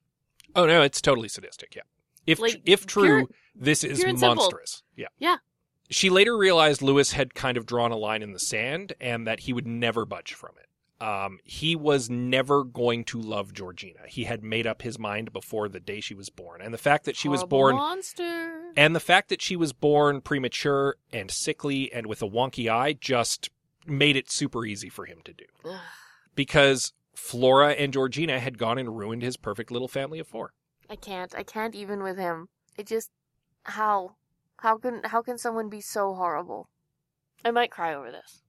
Oh 0.56 0.68
no, 0.68 0.84
it's 0.84 1.01
totally 1.01 1.30
sadistic, 1.30 1.74
yeah. 1.75 1.84
If 2.25 2.39
Like, 2.39 2.62
if 2.65 2.86
true, 2.86 3.03
pure- 3.03 3.27
this 3.56 3.84
is 3.84 4.03
and 4.03 4.20
simple. 4.20 4.36
monstrous. 4.36 4.84
Yeah. 4.96 5.08
Yeah. 5.20 5.38
She 5.89 6.10
later 6.10 6.36
realized 6.38 6.82
Lewis 6.82 7.12
had 7.12 7.36
kind 7.36 7.58
of 7.58 7.65
drawn 7.65 7.92
a 7.92 7.98
line 7.98 8.24
in 8.24 8.32
the 8.32 8.39
sand 8.39 8.94
and 9.01 9.27
that 9.27 9.42
he 9.42 9.53
would 9.53 9.68
never 9.68 10.06
budge 10.06 10.34
from 10.34 10.51
it. 10.58 11.03
Um, 11.06 11.39
he 11.44 11.75
was 11.75 12.10
never 12.10 12.63
going 12.63 13.03
to 13.06 13.20
love 13.20 13.51
Georgina. 13.53 14.00
He 14.08 14.24
had 14.24 14.42
made 14.42 14.65
up 14.65 14.84
his 14.84 14.98
mind 14.98 15.34
before 15.34 15.68
the 15.68 15.82
day 15.82 16.00
she 16.00 16.15
was 16.15 16.30
born. 16.30 16.62
And 16.62 16.74
the 16.74 16.77
fact 16.77 17.03
that 17.06 17.18
she 17.18 17.27
was 17.27 17.44
born 17.44 17.75
monster. 17.75 18.72
and 18.77 18.96
the 18.96 19.01
fact 19.01 19.27
that 19.30 19.42
she 19.42 19.58
was 19.58 19.74
born 19.74 20.22
premature 20.22 20.96
and 21.12 21.30
sickly 21.30 21.92
and 21.92 22.08
with 22.08 22.22
a 22.22 22.30
wonky 22.30 22.72
eye 22.72 22.94
just 22.94 23.50
made 23.86 24.15
it 24.15 24.32
super 24.32 24.65
easy 24.65 24.88
for 24.88 25.06
him 25.06 25.18
to 25.25 25.34
do. 25.34 25.46
Because 26.36 26.94
Flora 27.13 27.72
and 27.72 27.92
Georgina 27.94 28.39
had 28.39 28.58
gone 28.58 28.77
and 28.77 28.98
ruined 28.98 29.22
his 29.22 29.38
perfect 29.38 29.72
little 29.72 29.88
family 29.89 30.20
of 30.20 30.27
four. 30.27 30.53
I 30.94 30.96
can't. 30.96 31.34
I 31.36 31.42
can't 31.42 31.74
even 31.74 32.04
with 32.04 32.20
him. 32.20 32.50
It 32.78 32.86
just 32.86 33.10
how 33.64 34.18
how 34.58 34.78
can 34.78 35.02
how 35.06 35.24
can 35.24 35.40
someone 35.40 35.68
be 35.68 35.82
so 35.82 36.14
horrible? 36.14 36.70
I 37.44 37.50
might 37.50 37.72
cry 37.72 37.96
over 37.96 38.12
this. 38.12 38.44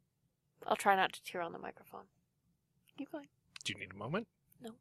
I'll 0.66 0.76
try 0.76 0.94
not 0.94 1.14
to 1.14 1.24
tear 1.24 1.40
on 1.40 1.52
the 1.52 1.58
microphone. 1.58 2.04
Keep 2.98 3.12
going. 3.12 3.28
Do 3.64 3.72
you 3.72 3.78
need 3.78 3.92
a 3.94 3.96
moment? 3.96 4.28
No. 4.62 4.72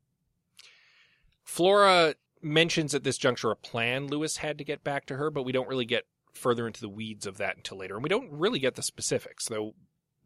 Flora 1.46 2.16
mentions 2.42 2.94
at 2.94 3.06
this 3.06 3.18
juncture 3.18 3.50
a 3.50 3.56
plan 3.56 4.08
Lewis 4.08 4.38
had 4.38 4.58
to 4.58 4.66
get 4.66 4.84
back 4.84 5.06
to 5.06 5.16
her, 5.16 5.32
but 5.32 5.44
we 5.44 5.54
don't 5.54 5.70
really 5.70 5.86
get 5.86 6.04
further 6.34 6.68
into 6.68 6.82
the 6.82 6.90
weeds 6.90 7.26
of 7.26 7.38
that 7.38 7.56
until 7.56 7.78
later. 7.78 7.94
And 7.94 8.04
we 8.04 8.10
don't 8.10 8.30
really 8.30 8.60
get 8.60 8.76
the 8.76 8.84
specifics, 8.84 9.48
though 9.48 9.74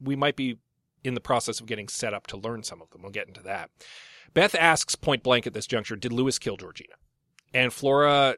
we 0.02 0.16
might 0.16 0.36
be 0.36 0.58
in 1.04 1.14
the 1.14 1.22
process 1.22 1.60
of 1.60 1.68
getting 1.68 1.88
set 1.88 2.16
up 2.16 2.26
to 2.28 2.38
learn 2.38 2.64
some 2.64 2.82
of 2.82 2.90
them. 2.90 3.04
We'll 3.04 3.12
get 3.12 3.28
into 3.28 3.44
that. 3.44 3.70
Beth 4.34 4.56
asks 4.56 4.96
point 4.96 5.22
blank 5.22 5.46
at 5.46 5.54
this 5.54 5.68
juncture, 5.68 5.96
Did 5.96 6.12
Lewis 6.12 6.40
kill 6.40 6.58
Georgina? 6.58 6.96
And 7.54 7.72
Flora 7.74 8.36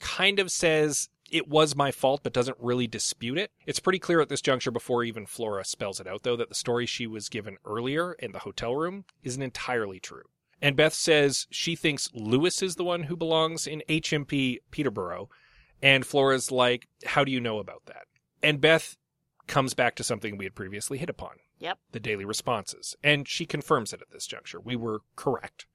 kind 0.00 0.38
of 0.38 0.50
says, 0.50 1.08
It 1.30 1.48
was 1.48 1.74
my 1.76 1.90
fault, 1.90 2.20
but 2.22 2.32
doesn't 2.32 2.58
really 2.60 2.86
dispute 2.86 3.38
it. 3.38 3.50
It's 3.66 3.80
pretty 3.80 3.98
clear 3.98 4.20
at 4.20 4.28
this 4.28 4.42
juncture, 4.42 4.70
before 4.70 5.04
even 5.04 5.26
Flora 5.26 5.64
spells 5.64 6.00
it 6.00 6.06
out, 6.06 6.22
though, 6.22 6.36
that 6.36 6.48
the 6.48 6.54
story 6.54 6.86
she 6.86 7.06
was 7.06 7.28
given 7.28 7.56
earlier 7.64 8.12
in 8.14 8.32
the 8.32 8.40
hotel 8.40 8.74
room 8.74 9.04
isn't 9.22 9.42
entirely 9.42 10.00
true. 10.00 10.24
And 10.60 10.76
Beth 10.76 10.94
says 10.94 11.46
she 11.50 11.74
thinks 11.74 12.08
Lewis 12.14 12.62
is 12.62 12.76
the 12.76 12.84
one 12.84 13.04
who 13.04 13.16
belongs 13.16 13.66
in 13.66 13.82
HMP 13.88 14.58
Peterborough. 14.70 15.28
And 15.82 16.06
Flora's 16.06 16.52
like, 16.52 16.86
How 17.06 17.24
do 17.24 17.32
you 17.32 17.40
know 17.40 17.58
about 17.58 17.86
that? 17.86 18.04
And 18.42 18.60
Beth 18.60 18.96
comes 19.48 19.74
back 19.74 19.96
to 19.96 20.04
something 20.04 20.36
we 20.36 20.44
had 20.44 20.54
previously 20.54 20.98
hit 20.98 21.10
upon 21.10 21.36
Yep. 21.58 21.78
the 21.90 22.00
daily 22.00 22.24
responses. 22.24 22.94
And 23.02 23.26
she 23.28 23.44
confirms 23.46 23.92
it 23.92 24.00
at 24.00 24.10
this 24.12 24.26
juncture. 24.26 24.60
We 24.60 24.76
were 24.76 25.00
correct. 25.16 25.66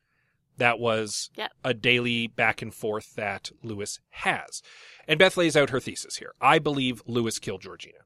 That 0.57 0.79
was 0.79 1.29
Yep. 1.35 1.51
a 1.63 1.73
daily 1.73 2.27
back 2.27 2.61
and 2.61 2.73
forth 2.73 3.13
that 3.15 3.51
Lewis 3.63 3.99
has. 4.09 4.61
And 5.07 5.19
Beth 5.19 5.37
lays 5.37 5.55
out 5.55 5.69
her 5.69 5.79
thesis 5.79 6.17
here. 6.17 6.33
I 6.41 6.59
believe 6.59 7.01
Lewis 7.05 7.39
killed 7.39 7.61
Georgina. 7.61 7.99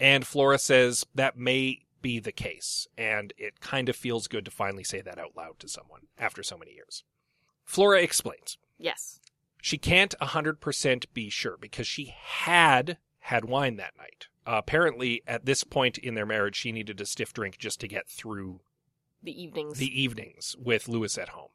And 0.00 0.26
Flora 0.26 0.58
says 0.58 1.04
that 1.14 1.36
may 1.36 1.80
be 2.00 2.18
the 2.18 2.32
case. 2.32 2.88
And 2.98 3.32
it 3.38 3.60
kind 3.60 3.88
of 3.88 3.94
feels 3.96 4.26
good 4.26 4.44
to 4.46 4.50
finally 4.50 4.84
say 4.84 5.00
that 5.02 5.18
out 5.18 5.36
loud 5.36 5.58
to 5.60 5.68
someone 5.68 6.08
after 6.18 6.42
so 6.42 6.56
many 6.58 6.72
years. 6.72 7.04
Flora 7.64 8.00
explains 8.02 8.58
Yes. 8.78 9.20
she 9.60 9.78
can't 9.78 10.14
100% 10.20 11.04
be 11.14 11.30
sure 11.30 11.56
because 11.56 11.86
she 11.86 12.12
had 12.16 12.98
had 13.20 13.44
wine 13.44 13.76
that 13.76 13.96
night. 13.96 14.26
Uh, 14.44 14.56
apparently, 14.56 15.22
at 15.28 15.44
this 15.44 15.62
point 15.62 15.96
in 15.98 16.14
their 16.14 16.26
marriage, 16.26 16.56
she 16.56 16.72
needed 16.72 17.00
a 17.00 17.06
stiff 17.06 17.32
drink 17.32 17.58
just 17.58 17.78
to 17.78 17.86
get 17.86 18.08
through 18.08 18.60
The 19.22 19.40
evenings. 19.40 19.78
the 19.78 20.02
evenings 20.02 20.56
with 20.58 20.88
Lewis 20.88 21.16
at 21.16 21.28
home. 21.28 21.50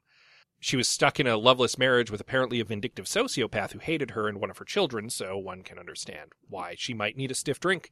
She 0.59 0.75
was 0.75 0.87
stuck 0.87 1.19
in 1.19 1.27
a 1.27 1.37
loveless 1.37 1.77
marriage 1.77 2.09
with 2.09 2.19
apparently 2.19 2.59
a 2.59 2.65
vindictive 2.65 3.05
sociopath 3.05 3.71
who 3.73 3.79
hated 3.79 4.11
her 4.11 4.27
and 4.27 4.39
one 4.39 4.49
of 4.49 4.57
her 4.57 4.65
children, 4.65 5.09
so 5.09 5.37
one 5.37 5.61
can 5.61 5.77
understand 5.77 6.33
why 6.49 6.75
she 6.77 6.93
might 6.93 7.15
need 7.15 7.31
a 7.31 7.35
stiff 7.35 7.59
drink 7.59 7.91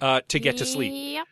uh, 0.00 0.22
to 0.28 0.38
get 0.38 0.56
to 0.58 0.66
sleep. 0.66 0.92
Yep. 0.94 1.26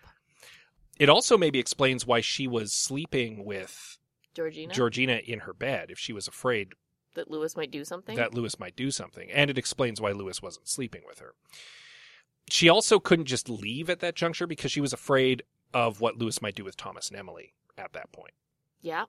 It 0.98 1.08
also 1.08 1.38
maybe 1.38 1.58
explains 1.58 2.06
why 2.06 2.20
she 2.20 2.46
was 2.46 2.72
sleeping 2.72 3.44
with 3.44 3.98
Georgina. 4.34 4.74
Georgina 4.74 5.20
in 5.24 5.40
her 5.40 5.54
bed 5.54 5.90
if 5.90 5.98
she 5.98 6.12
was 6.12 6.28
afraid 6.28 6.74
that 7.14 7.30
Lewis 7.30 7.56
might 7.56 7.70
do 7.70 7.84
something. 7.84 8.16
that 8.16 8.34
Lewis 8.34 8.58
might 8.58 8.76
do 8.76 8.90
something, 8.90 9.30
and 9.30 9.48
it 9.50 9.58
explains 9.58 10.00
why 10.00 10.12
Lewis 10.12 10.42
wasn't 10.42 10.68
sleeping 10.68 11.02
with 11.06 11.18
her. 11.20 11.34
She 12.50 12.68
also 12.68 12.98
couldn't 12.98 13.26
just 13.26 13.48
leave 13.48 13.88
at 13.90 14.00
that 14.00 14.14
juncture 14.14 14.46
because 14.46 14.72
she 14.72 14.80
was 14.80 14.92
afraid 14.92 15.42
of 15.72 16.00
what 16.00 16.16
Lewis 16.18 16.40
might 16.42 16.54
do 16.54 16.64
with 16.64 16.76
Thomas 16.76 17.08
and 17.08 17.18
Emily 17.18 17.54
at 17.76 17.92
that 17.94 18.12
point. 18.12 18.32
yeah. 18.80 19.04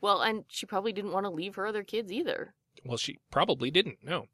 Well, 0.00 0.22
and 0.22 0.44
she 0.48 0.66
probably 0.66 0.92
didn't 0.92 1.12
want 1.12 1.26
to 1.26 1.30
leave 1.30 1.56
her 1.56 1.66
other 1.66 1.82
kids 1.82 2.10
either. 2.10 2.54
Well, 2.84 2.96
she 2.98 3.18
probably 3.30 3.70
didn't 3.70 4.02
know. 4.02 4.26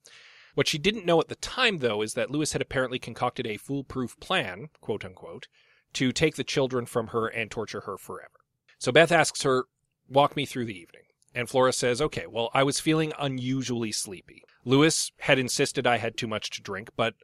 What 0.54 0.68
she 0.68 0.78
didn't 0.78 1.04
know 1.04 1.20
at 1.20 1.28
the 1.28 1.36
time, 1.36 1.78
though, 1.78 2.02
is 2.02 2.14
that 2.14 2.30
Lewis 2.30 2.52
had 2.52 2.62
apparently 2.62 2.98
concocted 2.98 3.46
a 3.46 3.58
foolproof 3.58 4.18
plan, 4.20 4.68
quote 4.80 5.04
unquote, 5.04 5.48
to 5.94 6.12
take 6.12 6.36
the 6.36 6.44
children 6.44 6.86
from 6.86 7.08
her 7.08 7.26
and 7.26 7.50
torture 7.50 7.80
her 7.82 7.98
forever. 7.98 8.40
So 8.78 8.92
Beth 8.92 9.12
asks 9.12 9.42
her, 9.42 9.64
Walk 10.08 10.36
me 10.36 10.46
through 10.46 10.66
the 10.66 10.78
evening. 10.78 11.02
And 11.34 11.48
Flora 11.48 11.72
says, 11.72 12.00
Okay, 12.00 12.26
well, 12.26 12.50
I 12.54 12.62
was 12.62 12.80
feeling 12.80 13.12
unusually 13.18 13.92
sleepy. 13.92 14.44
Lewis 14.64 15.12
had 15.18 15.38
insisted 15.38 15.86
I 15.86 15.98
had 15.98 16.16
too 16.16 16.26
much 16.26 16.50
to 16.50 16.62
drink, 16.62 16.90
but 16.96 17.14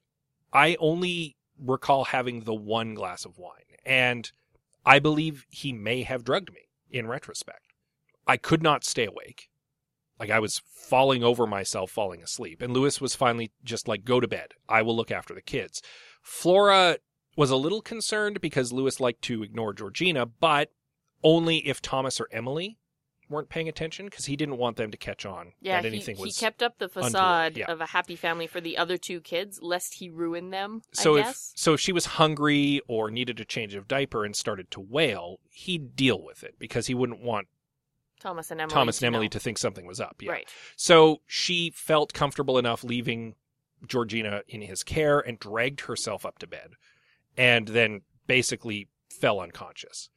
I 0.52 0.76
only 0.78 1.36
recall 1.58 2.04
having 2.04 2.40
the 2.40 2.54
one 2.54 2.94
glass 2.94 3.24
of 3.24 3.38
wine. 3.38 3.78
And 3.84 4.30
I 4.84 4.98
believe 4.98 5.46
he 5.48 5.72
may 5.72 6.02
have 6.02 6.24
drugged 6.24 6.52
me 6.52 6.68
in 6.90 7.06
retrospect. 7.06 7.71
I 8.26 8.36
could 8.36 8.62
not 8.62 8.84
stay 8.84 9.06
awake. 9.06 9.48
Like 10.18 10.30
I 10.30 10.38
was 10.38 10.62
falling 10.64 11.24
over 11.24 11.46
myself, 11.46 11.90
falling 11.90 12.22
asleep. 12.22 12.62
And 12.62 12.72
Lewis 12.72 13.00
was 13.00 13.14
finally 13.14 13.50
just 13.64 13.88
like, 13.88 14.04
go 14.04 14.20
to 14.20 14.28
bed. 14.28 14.52
I 14.68 14.82
will 14.82 14.96
look 14.96 15.10
after 15.10 15.34
the 15.34 15.40
kids. 15.42 15.82
Flora 16.22 16.98
was 17.36 17.50
a 17.50 17.56
little 17.56 17.80
concerned 17.80 18.40
because 18.40 18.72
Lewis 18.72 19.00
liked 19.00 19.22
to 19.22 19.42
ignore 19.42 19.72
Georgina, 19.72 20.26
but 20.26 20.70
only 21.24 21.58
if 21.66 21.80
Thomas 21.80 22.20
or 22.20 22.28
Emily 22.30 22.78
weren't 23.28 23.48
paying 23.48 23.68
attention 23.68 24.06
because 24.06 24.26
he 24.26 24.36
didn't 24.36 24.58
want 24.58 24.76
them 24.76 24.90
to 24.90 24.96
catch 24.96 25.24
on 25.24 25.52
Yeah, 25.60 25.80
that 25.80 25.90
he, 25.90 25.96
anything 25.96 26.16
he 26.16 26.22
was. 26.24 26.38
kept 26.38 26.62
up 26.62 26.78
the 26.78 26.88
facade 26.88 27.56
yeah. 27.56 27.70
of 27.72 27.80
a 27.80 27.86
happy 27.86 28.14
family 28.14 28.46
for 28.46 28.60
the 28.60 28.76
other 28.76 28.98
two 28.98 29.20
kids, 29.20 29.60
lest 29.62 29.94
he 29.94 30.10
ruin 30.10 30.50
them. 30.50 30.82
so 30.92 31.16
if 31.16 31.34
so 31.54 31.72
if 31.72 31.80
she 31.80 31.92
was 31.92 32.04
hungry 32.06 32.82
or 32.86 33.10
needed 33.10 33.40
a 33.40 33.44
change 33.44 33.74
of 33.74 33.88
diaper 33.88 34.24
and 34.24 34.36
started 34.36 34.70
to 34.72 34.80
wail, 34.80 35.40
he'd 35.50 35.96
deal 35.96 36.22
with 36.22 36.44
it 36.44 36.56
because 36.58 36.86
he 36.88 36.94
wouldn't 36.94 37.22
want 37.22 37.48
Thomas 38.22 38.50
and 38.50 38.60
Emily. 38.60 38.72
Thomas 38.72 38.98
to 38.98 39.06
and 39.06 39.14
Emily 39.14 39.26
know. 39.26 39.30
to 39.30 39.40
think 39.40 39.58
something 39.58 39.86
was 39.86 40.00
up. 40.00 40.22
Yeah. 40.22 40.30
Right. 40.30 40.48
So 40.76 41.20
she 41.26 41.70
felt 41.74 42.12
comfortable 42.12 42.56
enough 42.56 42.84
leaving 42.84 43.34
Georgina 43.86 44.42
in 44.48 44.62
his 44.62 44.82
care 44.82 45.18
and 45.18 45.38
dragged 45.38 45.82
herself 45.82 46.24
up 46.24 46.38
to 46.38 46.46
bed 46.46 46.72
and 47.36 47.68
then 47.68 48.02
basically 48.26 48.88
fell 49.10 49.40
unconscious. 49.40 50.08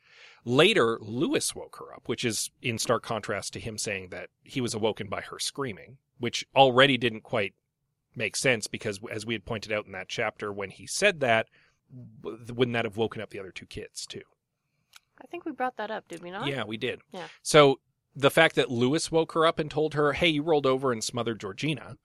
Later, 0.43 0.99
Lewis 1.01 1.55
woke 1.55 1.77
her 1.77 1.93
up, 1.95 2.07
which 2.07 2.23
is 2.23 2.51
in 2.61 2.77
stark 2.77 3.01
contrast 3.01 3.53
to 3.53 3.59
him 3.59 3.79
saying 3.79 4.09
that 4.09 4.29
he 4.43 4.61
was 4.61 4.75
awoken 4.75 5.07
by 5.07 5.21
her 5.21 5.39
screaming, 5.39 5.97
which 6.19 6.45
already 6.55 6.97
didn't 6.97 7.21
quite 7.21 7.55
make 8.15 8.35
sense 8.35 8.67
because, 8.67 8.99
as 9.11 9.25
we 9.25 9.33
had 9.33 9.45
pointed 9.45 9.71
out 9.71 9.87
in 9.87 9.91
that 9.93 10.07
chapter, 10.07 10.53
when 10.53 10.69
he 10.69 10.85
said 10.85 11.19
that, 11.21 11.47
wouldn't 12.21 12.73
that 12.73 12.85
have 12.85 12.97
woken 12.97 13.21
up 13.23 13.31
the 13.31 13.39
other 13.39 13.51
two 13.51 13.65
kids 13.65 14.05
too? 14.05 14.21
I 15.19 15.25
think 15.27 15.45
we 15.45 15.51
brought 15.51 15.77
that 15.77 15.89
up, 15.89 16.07
did 16.07 16.21
we 16.21 16.29
not? 16.29 16.47
Yeah, 16.47 16.63
we 16.65 16.77
did. 16.77 17.01
Yeah. 17.11 17.25
So 17.41 17.79
the 18.15 18.31
fact 18.31 18.55
that 18.55 18.71
Lewis 18.71 19.11
woke 19.11 19.33
her 19.33 19.45
up 19.45 19.59
and 19.59 19.69
told 19.69 19.93
her, 19.93 20.13
hey, 20.13 20.27
you 20.27 20.43
rolled 20.43 20.65
over 20.65 20.91
and 20.91 21.03
smothered 21.03 21.39
Georgina 21.39 21.97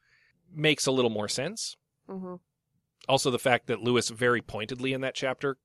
makes 0.53 0.87
a 0.87 0.93
little 0.93 1.11
more 1.11 1.29
sense. 1.29 1.77
Mm-hmm. 2.09 2.37
Also, 3.09 3.31
the 3.31 3.39
fact 3.39 3.67
that 3.69 3.81
Lewis 3.81 4.11
very 4.11 4.43
pointedly 4.43 4.93
in 4.93 5.01
that 5.03 5.15
chapter, 5.15 5.57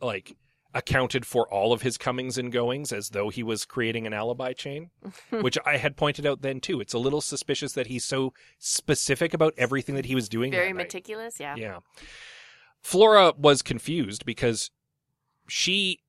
like, 0.00 0.36
accounted 0.74 1.26
for 1.26 1.46
all 1.52 1.72
of 1.72 1.82
his 1.82 1.98
comings 1.98 2.38
and 2.38 2.50
goings 2.50 2.92
as 2.92 3.10
though 3.10 3.28
he 3.28 3.42
was 3.42 3.66
creating 3.66 4.06
an 4.06 4.14
alibi 4.14 4.52
chain, 4.52 4.90
which 5.30 5.58
I 5.66 5.76
had 5.76 5.96
pointed 5.96 6.26
out 6.26 6.42
then 6.42 6.60
too. 6.60 6.80
It's 6.80 6.94
a 6.94 6.98
little 6.98 7.20
suspicious 7.20 7.72
that 7.74 7.88
he's 7.88 8.04
so 8.04 8.32
specific 8.58 9.34
about 9.34 9.54
everything 9.58 9.94
that 9.96 10.06
he 10.06 10.14
was 10.14 10.28
doing. 10.28 10.50
Very 10.50 10.68
that 10.68 10.74
night. 10.74 10.84
meticulous. 10.84 11.38
Yeah. 11.38 11.56
Yeah. 11.56 11.78
Flora 12.80 13.34
was 13.36 13.62
confused 13.62 14.24
because 14.24 14.70
she 15.46 16.00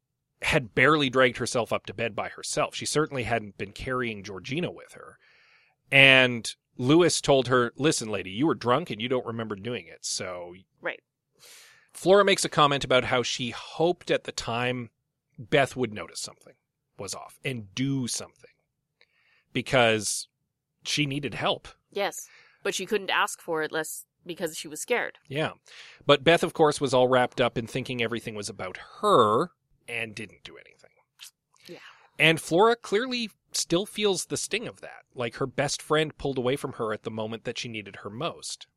had 0.44 0.76
barely 0.76 1.10
dragged 1.10 1.38
herself 1.38 1.72
up 1.72 1.86
to 1.86 1.94
bed 1.94 2.16
by 2.16 2.30
herself. 2.30 2.76
She 2.76 2.86
certainly 2.86 3.24
hadn't 3.24 3.58
been 3.58 3.72
carrying 3.72 4.24
Georgina 4.24 4.72
with 4.72 4.94
her. 4.94 5.18
And 5.92 6.54
Lewis 6.78 7.22
told 7.22 7.48
her, 7.48 7.72
Listen, 7.78 8.10
lady, 8.10 8.32
you 8.32 8.48
were 8.48 8.56
drunk 8.56 8.90
and 8.90 9.02
you 9.02 9.10
don't 9.10 9.26
remember 9.26 9.56
doing 9.56 9.88
it. 9.88 10.00
So. 10.06 10.56
Right. 10.82 11.02
Flora 11.94 12.26
makes 12.26 12.44
a 12.44 12.50
comment 12.50 12.84
about 12.84 13.06
how 13.06 13.22
she 13.24 13.52
hoped 13.52 14.10
at 14.10 14.24
the 14.24 14.32
time 14.32 14.90
Beth 15.38 15.76
would 15.76 15.94
notice 15.94 16.20
something 16.20 16.54
was 16.98 17.16
off 17.16 17.40
and 17.44 17.74
do 17.76 18.08
something 18.08 18.50
because 19.52 20.28
she 20.84 21.06
needed 21.06 21.34
help. 21.34 21.68
Yes, 21.92 22.28
but 22.64 22.74
she 22.76 22.86
couldn't 22.86 23.10
ask 23.10 23.42
for 23.42 23.62
it 23.62 23.72
less 23.72 24.06
because 24.26 24.58
she 24.58 24.68
was 24.68 24.82
scared. 24.82 25.18
Yeah. 25.28 25.52
But 26.06 26.24
Beth, 26.24 26.44
of 26.44 26.54
course, 26.54 26.82
was 26.82 26.94
all 26.94 27.08
wrapped 27.08 27.42
up 27.42 27.58
in 27.58 27.68
thinking 27.68 28.02
everything 28.02 28.36
was 28.36 28.50
about 28.50 28.78
her 29.02 29.52
and 29.88 30.16
didn't 30.16 30.44
do 30.44 30.58
anything. 30.58 30.92
Yeah. 31.68 31.78
And 32.20 32.40
Flora 32.40 32.76
clearly 32.76 33.30
still 33.52 33.86
feels 33.86 34.26
the 34.26 34.38
sting 34.38 34.68
of 34.68 34.82
that. 34.82 35.04
Like 35.16 35.36
her 35.36 35.48
best 35.48 35.82
friend 35.82 36.18
pulled 36.18 36.38
away 36.38 36.56
from 36.56 36.74
her 36.74 36.94
at 36.94 37.04
the 37.04 37.12
moment 37.12 37.44
that 37.44 37.58
she 37.58 37.68
needed 37.68 37.98
her 37.98 38.10
most. 38.10 38.68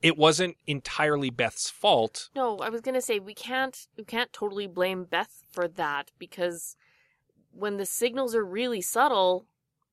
It 0.00 0.18
wasn't 0.18 0.56
entirely 0.66 1.30
Beth's 1.30 1.70
fault. 1.70 2.28
No, 2.34 2.58
I 2.58 2.68
was 2.68 2.80
gonna 2.80 3.00
say 3.00 3.20
we 3.20 3.34
can't 3.34 3.86
we 3.96 4.04
can't 4.04 4.32
totally 4.32 4.66
blame 4.66 5.04
Beth 5.04 5.44
for 5.50 5.68
that 5.68 6.10
because 6.18 6.76
when 7.52 7.76
the 7.76 7.86
signals 7.86 8.34
are 8.34 8.44
really 8.44 8.80
subtle, 8.80 9.46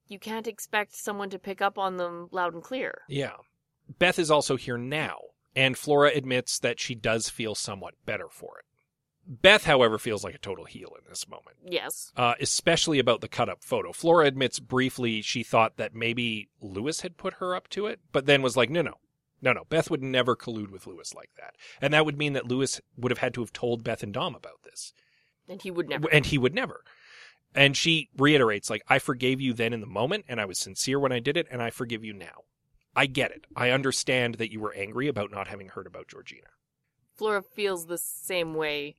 you 0.08 0.17
can't 0.17 0.47
expect 0.47 0.95
someone 0.95 1.29
to 1.29 1.38
pick 1.38 1.62
up 1.62 1.77
on 1.77 1.97
them 1.97 2.29
loud 2.32 2.53
and 2.53 2.63
clear. 2.63 3.01
Yeah. 3.08 3.34
Beth 3.99 4.17
is 4.19 4.32
also 4.32 4.55
here 4.55 4.77
now, 4.77 5.19
and 5.55 5.77
Flora 5.77 6.12
admits 6.13 6.60
that 6.60 6.79
she 6.79 6.95
does 6.95 7.29
feel 7.29 7.55
somewhat 7.55 7.93
better 8.05 8.27
for 8.29 8.60
it. 8.60 8.65
Beth, 9.31 9.65
however, 9.65 9.99
feels 9.99 10.23
like 10.23 10.33
a 10.33 10.39
total 10.39 10.65
heel 10.65 10.91
in 10.97 11.07
this 11.07 11.29
moment. 11.29 11.55
Yes. 11.63 12.11
uh, 12.17 12.33
especially 12.41 12.97
about 12.97 13.21
the 13.21 13.27
cut 13.27 13.47
up 13.47 13.63
photo. 13.63 13.93
Flora 13.93 14.25
admits 14.25 14.59
briefly 14.59 15.21
she 15.21 15.43
thought 15.43 15.77
that 15.77 15.93
maybe 15.93 16.49
Lewis 16.61 17.01
had 17.01 17.15
put 17.15 17.35
her 17.35 17.55
up 17.55 17.69
to 17.69 17.85
it, 17.85 17.99
but 18.11 18.25
then 18.25 18.41
was 18.41 18.57
like, 18.57 18.71
no, 18.71 18.81
no, 18.81 18.95
no, 19.39 19.53
no. 19.53 19.65
Beth 19.69 19.91
would 19.91 20.01
never 20.01 20.35
collude 20.35 20.71
with 20.71 20.87
Lewis 20.87 21.13
like 21.13 21.29
that. 21.37 21.53
And 21.79 21.93
that 21.93 22.05
would 22.05 22.17
mean 22.17 22.33
that 22.33 22.47
Lewis 22.47 22.81
would 22.97 23.11
have 23.11 23.19
had 23.19 23.35
to 23.35 23.41
have 23.41 23.53
told 23.53 23.83
Beth 23.83 24.01
and 24.01 24.11
Dom 24.13 24.33
about 24.33 24.63
this. 24.63 24.93
And 25.47 25.61
he 25.61 25.69
would 25.69 25.87
never. 25.87 26.07
And 26.11 26.25
he 26.25 26.39
would 26.39 26.55
never. 26.55 26.83
And 27.53 27.77
she 27.77 28.09
reiterates, 28.17 28.69
like, 28.69 28.83
I 28.87 28.97
forgave 28.97 29.39
you 29.39 29.53
then 29.53 29.73
in 29.73 29.81
the 29.81 29.87
moment, 29.87 30.25
and 30.27 30.41
I 30.41 30.45
was 30.45 30.57
sincere 30.59 30.99
when 30.99 31.11
I 31.11 31.19
did 31.19 31.37
it, 31.37 31.47
and 31.51 31.61
I 31.61 31.69
forgive 31.69 32.03
you 32.03 32.13
now. 32.13 32.43
I 32.95 33.05
get 33.05 33.31
it. 33.31 33.45
I 33.55 33.69
understand 33.69 34.35
that 34.35 34.51
you 34.51 34.59
were 34.59 34.73
angry 34.73 35.07
about 35.07 35.31
not 35.31 35.47
having 35.47 35.69
heard 35.69 35.87
about 35.87 36.07
Georgina. 36.07 36.47
Flora 37.15 37.41
feels 37.41 37.85
the 37.85 37.97
same 37.97 38.53
way 38.53 38.95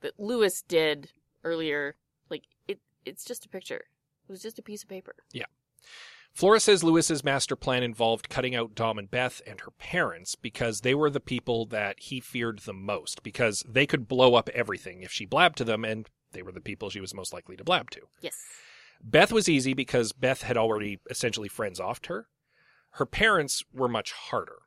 that 0.00 0.18
Lewis 0.18 0.62
did 0.62 1.10
earlier. 1.44 1.96
Like 2.28 2.44
it 2.68 2.80
it's 3.04 3.24
just 3.24 3.44
a 3.44 3.48
picture. 3.48 3.84
It 4.28 4.32
was 4.32 4.42
just 4.42 4.58
a 4.58 4.62
piece 4.62 4.82
of 4.82 4.88
paper. 4.88 5.14
Yeah. 5.32 5.46
Flora 6.32 6.60
says 6.60 6.84
Lewis's 6.84 7.24
master 7.24 7.56
plan 7.56 7.82
involved 7.82 8.28
cutting 8.28 8.54
out 8.54 8.74
Dom 8.74 8.98
and 8.98 9.10
Beth 9.10 9.42
and 9.46 9.60
her 9.62 9.72
parents 9.72 10.36
because 10.36 10.82
they 10.82 10.94
were 10.94 11.10
the 11.10 11.20
people 11.20 11.66
that 11.66 11.98
he 11.98 12.20
feared 12.20 12.60
the 12.60 12.72
most 12.72 13.22
because 13.22 13.64
they 13.68 13.86
could 13.86 14.06
blow 14.06 14.36
up 14.36 14.48
everything 14.50 15.02
if 15.02 15.10
she 15.10 15.26
blabbed 15.26 15.58
to 15.58 15.64
them 15.64 15.84
and 15.84 16.08
they 16.32 16.42
were 16.42 16.52
the 16.52 16.60
people 16.60 16.88
she 16.88 17.00
was 17.00 17.14
most 17.14 17.32
likely 17.32 17.56
to 17.56 17.64
blab 17.64 17.90
to. 17.90 18.02
Yes. 18.20 18.36
Beth 19.02 19.32
was 19.32 19.48
easy 19.48 19.74
because 19.74 20.12
Beth 20.12 20.42
had 20.42 20.56
already 20.56 21.00
essentially 21.10 21.48
friends 21.48 21.80
offed 21.80 22.06
her. 22.06 22.28
Her 22.92 23.06
parents 23.06 23.64
were 23.72 23.88
much 23.88 24.12
harder. 24.12 24.58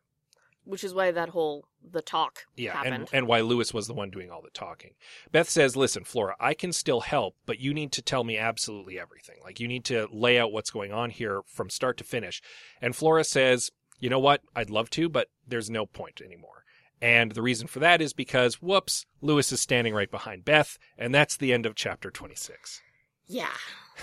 Which 0.65 0.83
is 0.83 0.93
why 0.93 1.11
that 1.11 1.29
whole 1.29 1.65
the 1.91 2.01
talk 2.01 2.45
Yeah, 2.55 2.73
happened. 2.73 2.93
and, 2.95 3.09
and 3.13 3.27
why 3.27 3.41
Lewis 3.41 3.73
was 3.73 3.87
the 3.87 3.93
one 3.93 4.09
doing 4.09 4.31
all 4.31 4.41
the 4.41 4.49
talking. 4.49 4.91
Beth 5.31 5.49
says, 5.49 5.75
Listen, 5.75 6.03
Flora, 6.03 6.35
I 6.39 6.53
can 6.53 6.71
still 6.73 7.01
help, 7.01 7.35
but 7.45 7.59
you 7.59 7.73
need 7.73 7.91
to 7.93 8.01
tell 8.01 8.23
me 8.23 8.37
absolutely 8.37 8.99
everything. 8.99 9.35
Like, 9.43 9.59
you 9.59 9.67
need 9.67 9.85
to 9.85 10.07
lay 10.11 10.39
out 10.39 10.51
what's 10.51 10.71
going 10.71 10.91
on 10.93 11.09
here 11.09 11.41
from 11.45 11.69
start 11.69 11.97
to 11.97 12.03
finish. 12.03 12.41
And 12.81 12.95
Flora 12.95 13.23
says, 13.23 13.69
You 13.99 14.09
know 14.09 14.19
what? 14.19 14.41
I'd 14.55 14.69
love 14.69 14.89
to, 14.91 15.09
but 15.09 15.27
there's 15.47 15.69
no 15.69 15.85
point 15.85 16.21
anymore. 16.23 16.63
And 17.01 17.33
the 17.33 17.41
reason 17.41 17.67
for 17.67 17.79
that 17.79 18.01
is 18.01 18.13
because, 18.13 18.61
whoops, 18.61 19.05
Lewis 19.19 19.51
is 19.51 19.59
standing 19.59 19.93
right 19.93 20.09
behind 20.09 20.45
Beth, 20.45 20.77
and 20.97 21.13
that's 21.13 21.35
the 21.35 21.51
end 21.51 21.65
of 21.65 21.75
chapter 21.75 22.09
26. 22.09 22.81
yeah. 23.27 23.47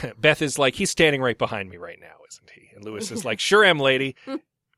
Beth 0.19 0.40
is 0.43 0.59
like, 0.59 0.75
He's 0.75 0.90
standing 0.90 1.21
right 1.23 1.38
behind 1.38 1.71
me 1.71 1.77
right 1.79 1.99
now, 2.01 2.16
isn't 2.31 2.51
he? 2.51 2.69
And 2.77 2.85
Lewis 2.85 3.11
is 3.11 3.25
like, 3.25 3.40
Sure 3.40 3.64
am, 3.64 3.81
lady. 3.81 4.14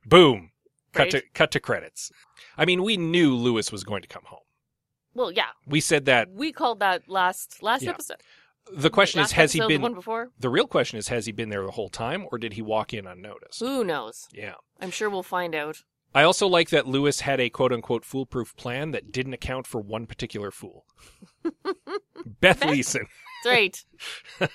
Boom. 0.06 0.51
Cut 0.92 1.10
to 1.10 1.22
cut 1.34 1.50
to 1.52 1.60
credits. 1.60 2.10
I 2.56 2.64
mean, 2.64 2.82
we 2.82 2.96
knew 2.96 3.34
Lewis 3.34 3.72
was 3.72 3.84
going 3.84 4.02
to 4.02 4.08
come 4.08 4.24
home. 4.26 4.40
Well, 5.14 5.30
yeah. 5.32 5.48
We 5.66 5.80
said 5.80 6.04
that 6.06 6.30
We 6.30 6.52
called 6.52 6.80
that 6.80 7.08
last 7.08 7.62
last 7.62 7.82
Yeah. 7.82 7.90
episode. 7.90 8.18
The 8.72 8.90
question 8.90 9.20
last 9.20 9.30
is, 9.30 9.32
has 9.32 9.52
he 9.52 9.60
been? 9.60 9.68
the 9.68 9.78
one 9.80 9.94
before? 9.94 10.30
The 10.38 10.48
real 10.48 10.66
question 10.68 10.98
is, 10.98 11.08
has 11.08 11.26
he 11.26 11.32
been 11.32 11.48
there 11.48 11.64
the 11.64 11.72
whole 11.72 11.88
time, 11.88 12.26
or 12.30 12.38
did 12.38 12.52
he 12.52 12.62
walk 12.62 12.94
in 12.94 13.06
unnoticed? 13.06 13.58
Who 13.60 13.82
knows? 13.84 14.28
Yeah. 14.32 14.54
I'm 14.80 14.90
sure 14.92 15.10
we'll 15.10 15.24
find 15.24 15.54
out. 15.54 15.82
I 16.14 16.22
also 16.22 16.46
like 16.46 16.68
that 16.70 16.86
Lewis 16.86 17.20
had 17.20 17.40
a 17.40 17.48
quote 17.50 17.72
unquote 17.72 18.04
foolproof 18.04 18.54
plan 18.56 18.90
that 18.92 19.10
didn't 19.10 19.32
account 19.32 19.66
for 19.66 19.80
one 19.80 20.06
particular 20.06 20.50
fool. 20.50 20.84
Beth 22.40 22.60
Beth? 22.60 22.64
Leeson, 22.66 23.06
That's 23.44 23.52
right. 23.56 23.84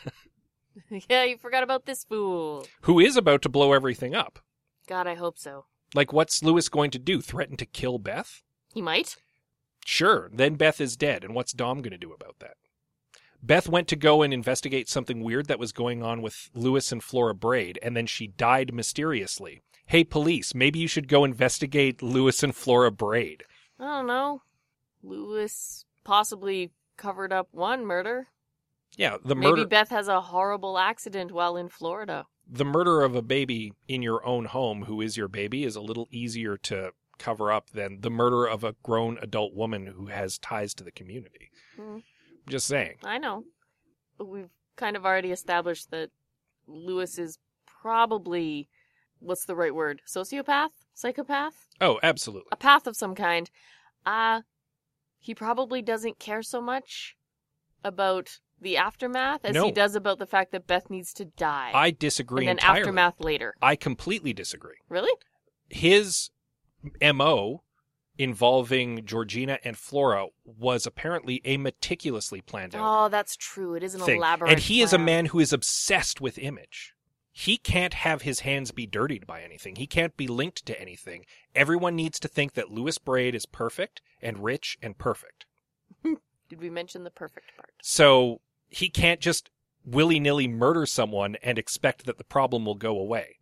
yeah, 1.10 1.24
you 1.24 1.38
forgot 1.38 1.64
about 1.64 1.86
this 1.86 2.04
fool. 2.04 2.66
who 2.82 3.00
is 3.00 3.18
about 3.18 3.42
to 3.42 3.50
blow 3.50 3.74
everything 3.74 4.16
up. 4.16 4.40
God, 4.88 5.08
I 5.08 5.16
hope 5.16 5.38
so. 5.38 5.66
Like, 5.94 6.12
what's 6.12 6.44
Lewis 6.44 6.70
going 6.70 6.92
to 6.92 7.00
do? 7.00 7.22
Threaten 7.22 7.58
to 7.58 7.66
kill 7.66 7.98
Beth? 7.98 8.42
He 8.74 8.82
might. 8.82 9.18
Sure, 9.86 10.30
then 10.34 10.56
Beth 10.56 10.82
is 10.82 10.98
dead, 10.98 11.24
and 11.24 11.34
what's 11.34 11.54
Dom 11.54 11.82
going 11.82 11.92
to 11.92 11.98
do 11.98 12.12
about 12.12 12.40
that? 12.40 12.56
Beth 13.42 13.70
went 13.70 13.88
to 13.88 13.96
go 13.96 14.22
and 14.22 14.34
investigate 14.34 14.90
something 14.90 15.24
weird 15.24 15.48
that 15.48 15.60
was 15.60 15.72
going 15.72 16.04
on 16.04 16.22
with 16.22 16.50
Lewis 16.54 16.92
and 16.92 17.04
Flora 17.04 17.34
Braid, 17.34 17.80
and 17.82 17.96
then 17.96 18.06
she 18.06 18.28
died 18.28 18.74
mysteriously. 18.74 19.62
Hey, 19.86 20.04
police, 20.04 20.54
maybe 20.54 20.80
you 20.80 20.88
should 20.88 21.08
go 21.08 21.24
investigate 21.24 22.02
Lewis 22.02 22.44
and 22.44 22.54
Flora 22.54 22.92
Braid. 22.92 23.44
I 23.80 23.86
don't 23.86 24.08
know. 24.08 24.42
Lewis 25.02 25.86
possibly 26.04 26.72
covered 26.98 27.32
up 27.32 27.48
one 27.52 27.86
murder. 27.86 28.28
Yeah, 28.98 29.18
the 29.24 29.36
murder. 29.36 29.58
Maybe 29.58 29.68
Beth 29.68 29.90
has 29.90 30.08
a 30.08 30.20
horrible 30.20 30.78
accident 30.78 31.32
while 31.32 31.56
in 31.56 31.70
Florida. 31.70 32.26
The 32.50 32.66
murder 32.66 33.02
of 33.02 33.16
a 33.16 33.22
baby 33.22 33.74
in 33.88 34.02
your 34.02 34.26
own 34.26 34.46
home 34.46 34.84
who 34.84 35.02
is 35.02 35.18
your 35.18 35.28
baby 35.28 35.64
is 35.64 35.76
a 35.76 35.82
little 35.82 36.08
easier 36.12 36.58
to 36.58 36.92
cover 37.18 37.52
up 37.52 37.72
than 37.72 38.02
the 38.02 38.10
murder 38.10 38.46
of 38.46 38.64
a 38.64 38.76
grown 38.84 39.18
adult 39.22 39.54
woman 39.54 39.88
who 39.88 40.08
has 40.08 40.38
ties 40.38 40.74
to 40.76 40.84
the 40.84 40.92
community. 40.92 41.50
Hmm. 41.76 41.98
Just 42.48 42.68
saying. 42.68 42.96
I 43.04 43.18
know. 43.18 43.44
But 44.18 44.28
we've 44.28 44.50
kind 44.76 44.96
of 44.96 45.06
already 45.06 45.32
established 45.32 45.92
that 45.92 46.10
Lewis 46.68 47.18
is 47.18 47.40
probably 47.82 48.70
what's 49.20 49.46
the 49.46 49.56
right 49.56 49.74
word? 49.74 50.02
Sociopath? 50.08 50.70
Psychopath? 50.94 51.68
Oh, 51.82 52.00
absolutely. 52.04 52.50
A 52.52 52.58
path 52.58 52.88
of 52.88 52.96
some 52.96 53.16
kind. 53.16 53.50
Uh 54.06 54.42
he 55.20 55.34
probably 55.34 55.82
doesn't 55.82 56.20
care 56.20 56.44
so 56.44 56.62
much 56.62 57.16
about 57.84 58.40
the 58.62 58.78
aftermath 58.78 59.46
as 59.46 59.54
No. 59.54 59.66
he 59.66 59.72
does 59.72 59.96
about 59.96 60.20
the 60.20 60.26
fact 60.26 60.52
that 60.52 60.66
Beth 60.68 60.90
needs 60.90 61.14
to 61.14 61.26
die. 61.26 61.72
I 61.74 61.92
disagree 61.92 62.44
and 62.48 62.50
then 62.50 62.58
entirely. 62.58 62.80
aftermath 62.82 63.20
later. 63.20 63.56
I 63.62 63.76
completely 63.76 64.34
disagree. 64.34 64.78
Really? 64.90 65.12
His 65.70 66.30
MO 67.02 67.64
involving 68.18 69.06
Georgina 69.06 69.60
and 69.64 69.78
Flora 69.78 70.28
was 70.44 70.86
apparently 70.88 71.42
a 71.46 71.58
meticulously 71.58 72.42
planned 72.42 72.74
out 72.76 73.06
Oh, 73.06 73.10
that's 73.10 73.36
true. 73.36 73.76
It 73.76 73.84
is 73.84 73.94
an 73.94 74.02
thing. 74.02 74.18
elaborate. 74.18 74.52
And 74.52 74.60
he 74.60 74.82
is 74.82 74.92
a 74.92 74.98
plan. 74.98 75.06
man 75.06 75.26
who 75.28 75.40
is 75.40 75.54
obsessed 75.54 76.20
with 76.20 76.40
image. 76.40 76.94
He 77.32 77.58
can't 77.58 77.94
have 77.94 78.24
his 78.24 78.40
hands 78.40 78.72
be 78.72 78.88
dirtied 78.88 79.28
by 79.28 79.44
anything. 79.44 79.76
He 79.76 79.86
can't 79.86 80.18
be 80.18 80.26
linked 80.28 80.66
to 80.66 80.82
anything. 80.82 81.26
Everyone 81.54 81.96
needs 81.96 82.20
to 82.22 82.28
think 82.28 82.54
that 82.54 82.72
Lewis 82.72 82.98
Braid 82.98 83.36
is 83.36 83.46
perfect 83.46 84.02
and 84.20 84.44
rich 84.44 84.80
and 84.82 84.98
perfect. 84.98 85.46
Did 86.04 86.60
we 86.60 86.72
mention 86.72 87.04
the 87.04 87.12
perfect 87.12 87.56
part? 87.56 87.74
So 87.84 88.42
he 88.70 88.90
can't 88.90 89.20
just 89.20 89.50
willy 89.86 90.20
nilly 90.20 90.48
murder 90.48 90.86
someone 90.86 91.36
and 91.42 91.58
expect 91.58 92.06
that 92.06 92.18
the 92.18 92.24
problem 92.24 92.66
will 92.66 92.76
go 92.76 92.98
away. 93.00 93.38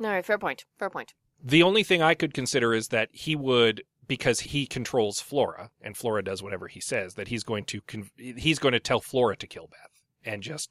All 0.00 0.06
right, 0.06 0.24
fair 0.24 0.38
point. 0.38 0.64
Fair 0.78 0.88
point. 0.90 1.14
The 1.42 1.62
only 1.62 1.82
thing 1.82 2.02
I 2.02 2.14
could 2.14 2.32
consider 2.34 2.72
is 2.74 2.88
that 2.88 3.08
he 3.12 3.34
would, 3.34 3.82
because 4.06 4.40
he 4.40 4.66
controls 4.66 5.20
Flora, 5.20 5.70
and 5.80 5.96
Flora 5.96 6.22
does 6.22 6.42
whatever 6.42 6.68
he 6.68 6.80
says, 6.80 7.14
that 7.14 7.28
he's 7.28 7.42
going 7.44 7.64
to 7.66 7.80
con- 7.82 8.10
he's 8.16 8.58
going 8.58 8.72
to 8.72 8.80
tell 8.80 9.00
Flora 9.00 9.36
to 9.36 9.46
kill 9.46 9.66
Beth 9.68 10.02
and 10.24 10.42
just 10.42 10.70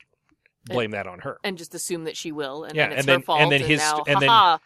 blame 0.65 0.91
that 0.91 1.07
on 1.07 1.19
her. 1.19 1.37
And 1.43 1.57
just 1.57 1.73
assume 1.75 2.03
that 2.03 2.15
she 2.17 2.31
will, 2.31 2.63
and 2.63 2.75
Yeah, 2.75 2.89
then 2.89 2.91
it's 2.91 2.99
and 3.01 3.09
her 3.09 3.13
then- 3.15 3.21
fault. 3.23 3.41
and 3.41 3.51
then 3.51 3.61
his- 3.61 3.79
now, 3.79 4.03
and 4.07 4.21
then- 4.21 4.59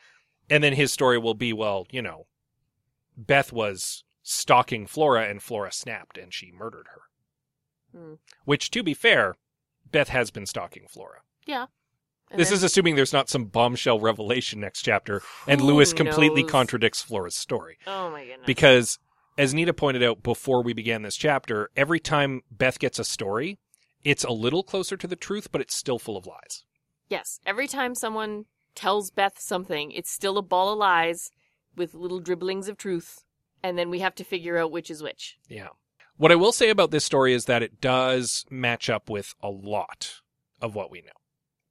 And 0.49 0.63
then 0.63 0.73
his 0.73 0.91
story 0.91 1.17
will 1.17 1.35
be, 1.35 1.53
well, 1.53 1.87
you 1.89 2.01
know, 2.01 2.27
Beth 3.15 3.53
was 3.53 4.03
stalking 4.23 4.85
Flora 4.87 5.27
and 5.29 5.41
Flora 5.41 5.71
snapped 5.71 6.17
and 6.17 6.33
she 6.33 6.51
murdered 6.51 6.87
her. 6.93 7.01
Hmm. 7.95 8.13
Which, 8.45 8.71
to 8.71 8.83
be 8.83 8.93
fair, 8.93 9.35
Beth 9.91 10.09
has 10.09 10.31
been 10.31 10.45
stalking 10.45 10.87
Flora. 10.87 11.21
and 11.47 12.39
this 12.39 12.49
then- 12.49 12.55
is 12.57 12.63
assuming 12.63 12.95
there's 12.95 13.13
not 13.13 13.29
some 13.29 13.45
bombshell 13.45 13.99
revelation 13.99 14.59
next 14.59 14.81
chapter 14.81 15.21
and 15.47 15.61
Who 15.61 15.67
Lewis 15.67 15.93
completely 15.93 16.41
knows? 16.43 16.51
contradicts 16.51 17.01
Flora's 17.03 17.35
story. 17.35 17.77
Oh 17.85 18.09
my 18.09 18.21
goodness. 18.25 18.45
Because, 18.47 18.97
as 19.37 19.53
Nita 19.53 19.73
pointed 19.73 20.01
out 20.03 20.23
before 20.23 20.63
we 20.63 20.73
began 20.73 21.03
this 21.03 21.15
chapter, 21.15 21.69
every 21.75 21.99
time 21.99 22.41
Beth 22.49 22.79
gets 22.79 22.97
a 22.97 23.03
story, 23.03 23.59
it's 24.03 24.23
a 24.23 24.31
little 24.31 24.63
closer 24.63 24.97
to 24.97 25.07
the 25.07 25.15
truth, 25.15 25.51
but 25.51 25.61
it's 25.61 25.75
still 25.75 25.99
full 25.99 26.17
of 26.17 26.25
lies. 26.25 26.63
yes, 27.09 27.39
every 27.45 27.67
time 27.67 27.93
someone 27.93 28.45
tells 28.75 29.11
Beth 29.11 29.37
something, 29.39 29.91
it's 29.91 30.09
still 30.09 30.37
a 30.39 30.41
ball 30.41 30.71
of 30.73 30.79
lies 30.79 31.29
with 31.75 31.93
little 31.93 32.19
dribblings 32.19 32.67
of 32.67 32.77
truth, 32.77 33.23
and 33.61 33.77
then 33.77 33.89
we 33.91 33.99
have 33.99 34.15
to 34.15 34.23
figure 34.23 34.57
out 34.57 34.71
which 34.71 34.89
is 34.89 35.03
which. 35.03 35.37
Yeah. 35.47 35.67
What 36.17 36.31
I 36.31 36.35
will 36.35 36.51
say 36.51 36.69
about 36.69 36.91
this 36.91 37.05
story 37.05 37.33
is 37.33 37.45
that 37.45 37.63
it 37.63 37.81
does 37.81 38.45
match 38.49 38.89
up 38.89 39.09
with 39.09 39.33
a 39.41 39.49
lot 39.49 40.21
of 40.61 40.75
what 40.75 40.91
we 40.91 41.01
know. 41.01 41.11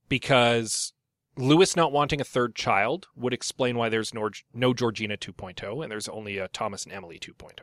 Because 0.09 0.93
Lewis 1.37 1.77
not 1.77 1.93
wanting 1.93 2.21
a 2.21 2.25
third 2.25 2.55
child 2.55 3.09
would 3.17 3.33
explain 3.33 3.77
why 3.77 3.89
there's 3.89 4.13
no, 4.13 4.29
no 4.53 4.75
Georgina 4.75 5.17
2.0 5.17 5.83
and 5.83 5.91
there's 5.91 6.09
only 6.09 6.39
a 6.39 6.49
Thomas 6.49 6.85
and 6.85 6.93
Emily 6.93 7.19
oh. 7.23 7.33
2.0. 7.33 7.61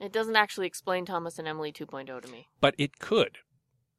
It 0.00 0.12
doesn't 0.12 0.36
actually 0.36 0.68
explain 0.68 1.04
Thomas 1.04 1.38
and 1.38 1.48
Emily 1.48 1.72
2.0 1.72 2.22
to 2.22 2.28
me. 2.30 2.48
But 2.60 2.74
it 2.78 2.98
could. 3.00 3.38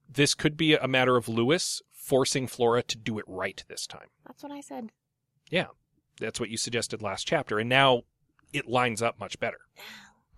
This 0.08 0.34
could 0.34 0.56
be 0.56 0.76
a 0.76 0.88
matter 0.88 1.18
of 1.18 1.28
Lewis 1.28 1.82
forcing 1.92 2.48
Flora 2.48 2.82
to 2.84 2.98
do 2.98 3.20
it 3.20 3.26
right 3.28 3.64
this 3.68 3.86
time. 3.86 4.08
That's 4.26 4.42
what 4.42 4.52
I 4.52 4.62
said. 4.62 4.92
Yeah. 5.50 5.68
That's 6.20 6.40
what 6.40 6.50
you 6.50 6.58
suggested 6.58 7.02
last 7.02 7.28
chapter. 7.28 7.60
And 7.60 7.70
now 7.70 8.04
it 8.54 8.68
lines 8.68 9.02
up 9.02 9.20
much 9.20 9.40
better. 9.40 9.60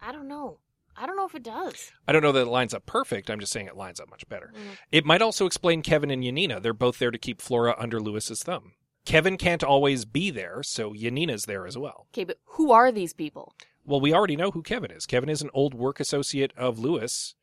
I 0.01 0.11
don't 0.11 0.27
know. 0.27 0.59
I 0.95 1.05
don't 1.05 1.15
know 1.15 1.25
if 1.25 1.35
it 1.35 1.43
does. 1.43 1.91
I 2.07 2.11
don't 2.11 2.21
know 2.21 2.31
that 2.31 2.41
it 2.41 2.47
lines 2.47 2.73
up 2.73 2.85
perfect. 2.85 3.29
I'm 3.29 3.39
just 3.39 3.51
saying 3.51 3.67
it 3.67 3.77
lines 3.77 3.99
up 3.99 4.09
much 4.09 4.27
better. 4.29 4.51
Mm. 4.53 4.77
It 4.91 5.05
might 5.05 5.21
also 5.21 5.45
explain 5.45 5.81
Kevin 5.81 6.11
and 6.11 6.23
Yanina. 6.23 6.61
They're 6.61 6.73
both 6.73 6.99
there 6.99 7.11
to 7.11 7.17
keep 7.17 7.41
Flora 7.41 7.75
under 7.77 7.99
Lewis's 7.99 8.43
thumb. 8.43 8.73
Kevin 9.05 9.37
can't 9.37 9.63
always 9.63 10.05
be 10.05 10.29
there, 10.29 10.61
so 10.63 10.93
Yanina's 10.93 11.45
there 11.45 11.65
as 11.65 11.77
well. 11.77 12.07
Okay, 12.13 12.23
but 12.23 12.37
who 12.45 12.71
are 12.71 12.91
these 12.91 13.13
people? 13.13 13.55
Well, 13.83 13.99
we 13.99 14.13
already 14.13 14.35
know 14.35 14.51
who 14.51 14.61
Kevin 14.61 14.91
is. 14.91 15.05
Kevin 15.05 15.29
is 15.29 15.41
an 15.41 15.49
old 15.53 15.73
work 15.73 15.99
associate 15.99 16.53
of 16.55 16.77
Lewis 16.77 17.35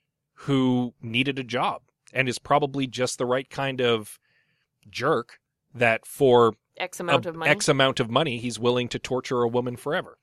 who 0.42 0.94
needed 1.02 1.38
a 1.38 1.44
job 1.44 1.82
and 2.12 2.28
is 2.28 2.38
probably 2.38 2.86
just 2.86 3.18
the 3.18 3.26
right 3.26 3.50
kind 3.50 3.80
of 3.80 4.18
jerk 4.88 5.40
that 5.74 6.06
for 6.06 6.54
X 6.76 7.00
a 7.00 7.02
amount 7.02 7.26
of 7.26 7.34
money. 7.34 7.50
X 7.50 7.68
amount 7.68 7.98
of 7.98 8.08
money 8.08 8.38
he's 8.38 8.58
willing 8.58 8.88
to 8.88 8.98
torture 8.98 9.42
a 9.42 9.48
woman 9.48 9.76
forever. 9.76 10.16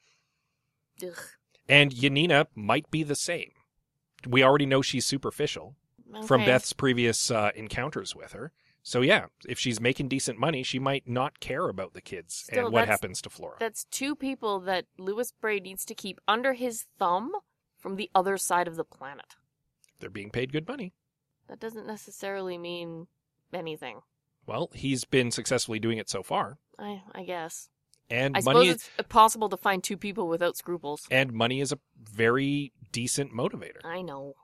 Ugh. 1.04 1.14
And 1.68 1.92
Yanina 1.92 2.48
might 2.56 2.90
be 2.92 3.04
the 3.04 3.16
same. 3.16 3.52
We 4.28 4.44
already 4.44 4.66
know 4.66 4.82
she's 4.82 5.06
superficial. 5.06 5.76
from 6.26 6.46
Beth's 6.46 6.74
previous 6.74 7.30
uh, 7.32 7.52
encounters 7.56 8.16
with 8.16 8.34
her. 8.34 8.52
So 8.84 9.02
yeah, 9.02 9.26
if 9.48 9.58
she's 9.58 9.82
making 9.82 10.10
decent 10.10 10.40
money, 10.40 10.62
she 10.62 10.78
might 10.78 11.10
not 11.10 11.40
care 11.40 11.70
about 11.70 11.94
the 11.94 12.02
kids 12.02 12.36
Still, 12.36 12.66
and 12.66 12.74
what 12.74 12.88
happens 12.88 13.20
to 13.24 13.32
Flora. 13.32 13.58
That's 13.60 13.86
two 13.86 14.16
people 14.16 14.60
that 14.62 14.86
Lewis 15.00 15.32
Braid 15.32 15.64
needs 15.64 15.86
to 15.86 15.96
keep 15.96 16.22
under 16.28 16.54
his 16.54 16.86
thumb 17.00 17.32
from 17.80 17.96
the 17.96 18.12
other 18.14 18.38
side 18.38 18.68
of 18.68 18.76
the 18.76 18.84
planet. 18.84 19.36
They're 20.00 20.12
being 20.12 20.30
paid 20.30 20.54
good 20.54 20.68
money. 20.68 20.94
That 21.48 21.60
doesn't 21.60 21.88
necessarily 21.88 22.60
mean 22.60 23.08
anything. 23.52 24.02
Well, 24.46 24.70
he's 24.74 25.04
been 25.04 25.32
successfully 25.32 25.80
doing 25.80 25.98
it 25.98 26.08
so 26.08 26.22
far, 26.22 26.60
I 26.78 27.02
I 27.14 27.24
guess. 27.24 27.70
And 28.10 28.38
I 28.38 28.42
money 28.42 28.68
suppose 28.68 28.90
it's 28.98 29.08
possible 29.10 29.50
to 29.50 29.58
find 29.58 29.84
two 29.84 29.98
people 29.98 30.28
without 30.28 30.58
scruples. 30.58 31.08
and 31.12 31.34
money 31.34 31.62
is 31.62 31.72
a 31.72 31.80
very 32.04 32.72
decent 32.92 33.32
motivator. 33.34 33.84
I 33.84 34.02
know. 34.02 34.36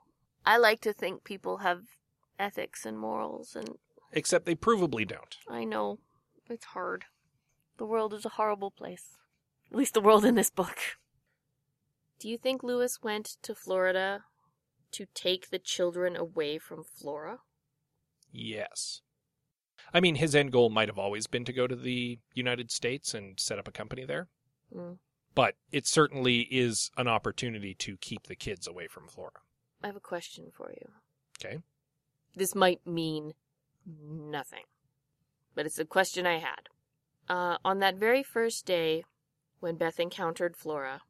I 0.44 0.56
like 0.58 0.80
to 0.82 0.92
think 0.92 1.24
people 1.24 1.58
have 1.58 1.82
ethics 2.38 2.84
and 2.84 2.98
morals, 2.98 3.54
and 3.54 3.78
Except 4.12 4.44
they 4.44 4.54
provably 4.54 5.06
don't. 5.06 5.36
I 5.48 5.64
know 5.64 5.98
it's 6.50 6.66
hard. 6.66 7.04
The 7.78 7.86
world 7.86 8.12
is 8.12 8.24
a 8.24 8.30
horrible 8.30 8.70
place. 8.70 9.16
At 9.70 9.78
least 9.78 9.94
the 9.94 10.00
world 10.00 10.24
in 10.24 10.34
this 10.34 10.50
book. 10.50 10.78
Do 12.18 12.28
you 12.28 12.36
think 12.36 12.62
Lewis 12.62 13.00
went 13.02 13.36
to 13.42 13.54
Florida 13.54 14.24
to 14.92 15.06
take 15.14 15.50
the 15.50 15.58
children 15.58 16.14
away 16.14 16.58
from 16.58 16.84
Flora? 16.84 17.38
Yes. 18.30 19.00
I 19.94 20.00
mean, 20.00 20.14
his 20.16 20.34
end 20.34 20.52
goal 20.52 20.70
might 20.70 20.88
have 20.88 20.98
always 20.98 21.26
been 21.26 21.44
to 21.44 21.52
go 21.52 21.66
to 21.66 21.76
the 21.76 22.18
United 22.34 22.70
States 22.70 23.14
and 23.14 23.38
set 23.38 23.58
up 23.58 23.68
a 23.68 23.72
company 23.72 24.04
there, 24.04 24.28
Mm. 24.74 24.98
but 25.34 25.56
it 25.70 25.86
certainly 25.86 26.40
is 26.50 26.90
an 26.96 27.08
opportunity 27.08 27.74
to 27.74 27.96
keep 27.98 28.24
the 28.24 28.36
kids 28.36 28.66
away 28.66 28.86
from 28.88 29.06
Flora. 29.08 29.40
I 29.82 29.86
have 29.88 29.96
a 29.96 30.00
question 30.00 30.50
for 30.50 30.70
you. 30.72 30.92
Okay. 31.38 31.58
This 32.34 32.54
might 32.54 32.86
mean 32.86 33.34
nothing, 33.86 34.64
but 35.54 35.66
it's 35.66 35.78
a 35.78 35.84
question 35.84 36.26
I 36.26 36.38
had. 36.38 36.68
Uh, 37.28 37.58
on 37.64 37.78
that 37.80 37.96
very 37.96 38.22
first 38.22 38.64
day 38.66 39.04
when 39.60 39.76
Beth 39.76 40.00
encountered 40.00 40.56
Flora, 40.56 41.02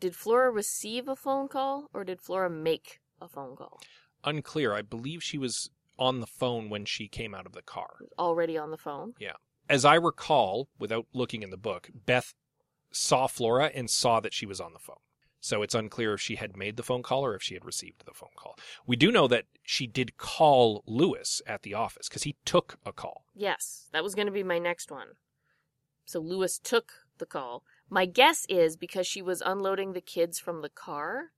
did 0.00 0.16
Flora 0.16 0.50
receive 0.50 1.06
a 1.08 1.14
phone 1.16 1.48
call 1.48 1.88
or 1.94 2.04
did 2.04 2.20
Flora 2.20 2.50
make 2.50 3.00
a 3.20 3.28
phone 3.28 3.54
call? 3.56 3.80
Unclear. 4.24 4.74
I 4.74 4.82
believe 4.82 5.22
she 5.22 5.38
was 5.38 5.70
on 5.98 6.20
the 6.20 6.26
phone 6.26 6.70
when 6.70 6.84
she 6.84 7.08
came 7.08 7.34
out 7.34 7.46
of 7.46 7.52
the 7.52 7.62
car. 7.62 7.96
Already 8.18 8.58
on 8.58 8.70
the 8.70 8.78
phone? 8.78 9.14
Yeah. 9.18 9.34
As 9.68 9.84
I 9.84 9.94
recall, 9.94 10.68
without 10.78 11.06
looking 11.12 11.42
in 11.42 11.50
the 11.50 11.56
book, 11.56 11.90
Beth 12.06 12.34
saw 12.90 13.26
Flora 13.26 13.70
and 13.74 13.88
saw 13.88 14.20
that 14.20 14.34
she 14.34 14.46
was 14.46 14.60
on 14.60 14.72
the 14.72 14.78
phone. 14.78 14.96
So 15.40 15.62
it's 15.62 15.74
unclear 15.74 16.14
if 16.14 16.22
she 16.22 16.36
had 16.36 16.56
made 16.56 16.78
the 16.78 16.82
phone 16.82 17.02
call 17.02 17.24
or 17.24 17.34
if 17.34 17.42
she 17.42 17.52
had 17.52 17.66
received 17.66 18.06
the 18.06 18.14
phone 18.14 18.30
call. 18.34 18.56
We 18.86 18.96
do 18.96 19.12
know 19.12 19.28
that 19.28 19.44
she 19.62 19.86
did 19.86 20.16
call 20.16 20.82
Lewis 20.86 21.42
at 21.46 21.62
the 21.62 21.74
office 21.74 22.08
because 22.08 22.22
he 22.22 22.36
took 22.46 22.78
a 22.86 22.92
call. 22.92 23.26
Yes, 23.34 23.88
that 23.92 24.02
was 24.02 24.14
going 24.14 24.26
to 24.26 24.32
be 24.32 24.42
my 24.42 24.58
next 24.58 24.90
one. 24.90 25.08
So 26.06 26.18
Lewis 26.18 26.58
took 26.58 26.92
the 27.18 27.26
call. 27.26 27.62
My 27.90 28.06
guess 28.06 28.46
is 28.48 28.76
because 28.76 29.06
she 29.06 29.20
was 29.20 29.42
unloading 29.44 29.92
the 29.92 30.00
kids 30.00 30.38
from 30.38 30.62
the 30.62 30.70
car 30.70 31.32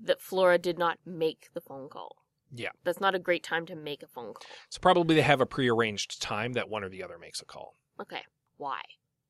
that 0.00 0.20
Flora 0.20 0.58
did 0.58 0.76
not 0.76 0.98
make 1.06 1.48
the 1.54 1.60
phone 1.60 1.88
call. 1.88 2.23
Yeah. 2.54 2.70
That's 2.84 3.00
not 3.00 3.14
a 3.14 3.18
great 3.18 3.42
time 3.42 3.66
to 3.66 3.74
make 3.76 4.02
a 4.02 4.06
phone 4.06 4.34
call. 4.34 4.42
So 4.68 4.78
probably 4.80 5.16
they 5.16 5.22
have 5.22 5.40
a 5.40 5.46
prearranged 5.46 6.22
time 6.22 6.52
that 6.52 6.68
one 6.68 6.84
or 6.84 6.88
the 6.88 7.02
other 7.02 7.18
makes 7.18 7.40
a 7.40 7.44
call 7.44 7.74
Okay. 8.00 8.22
Why? 8.56 8.80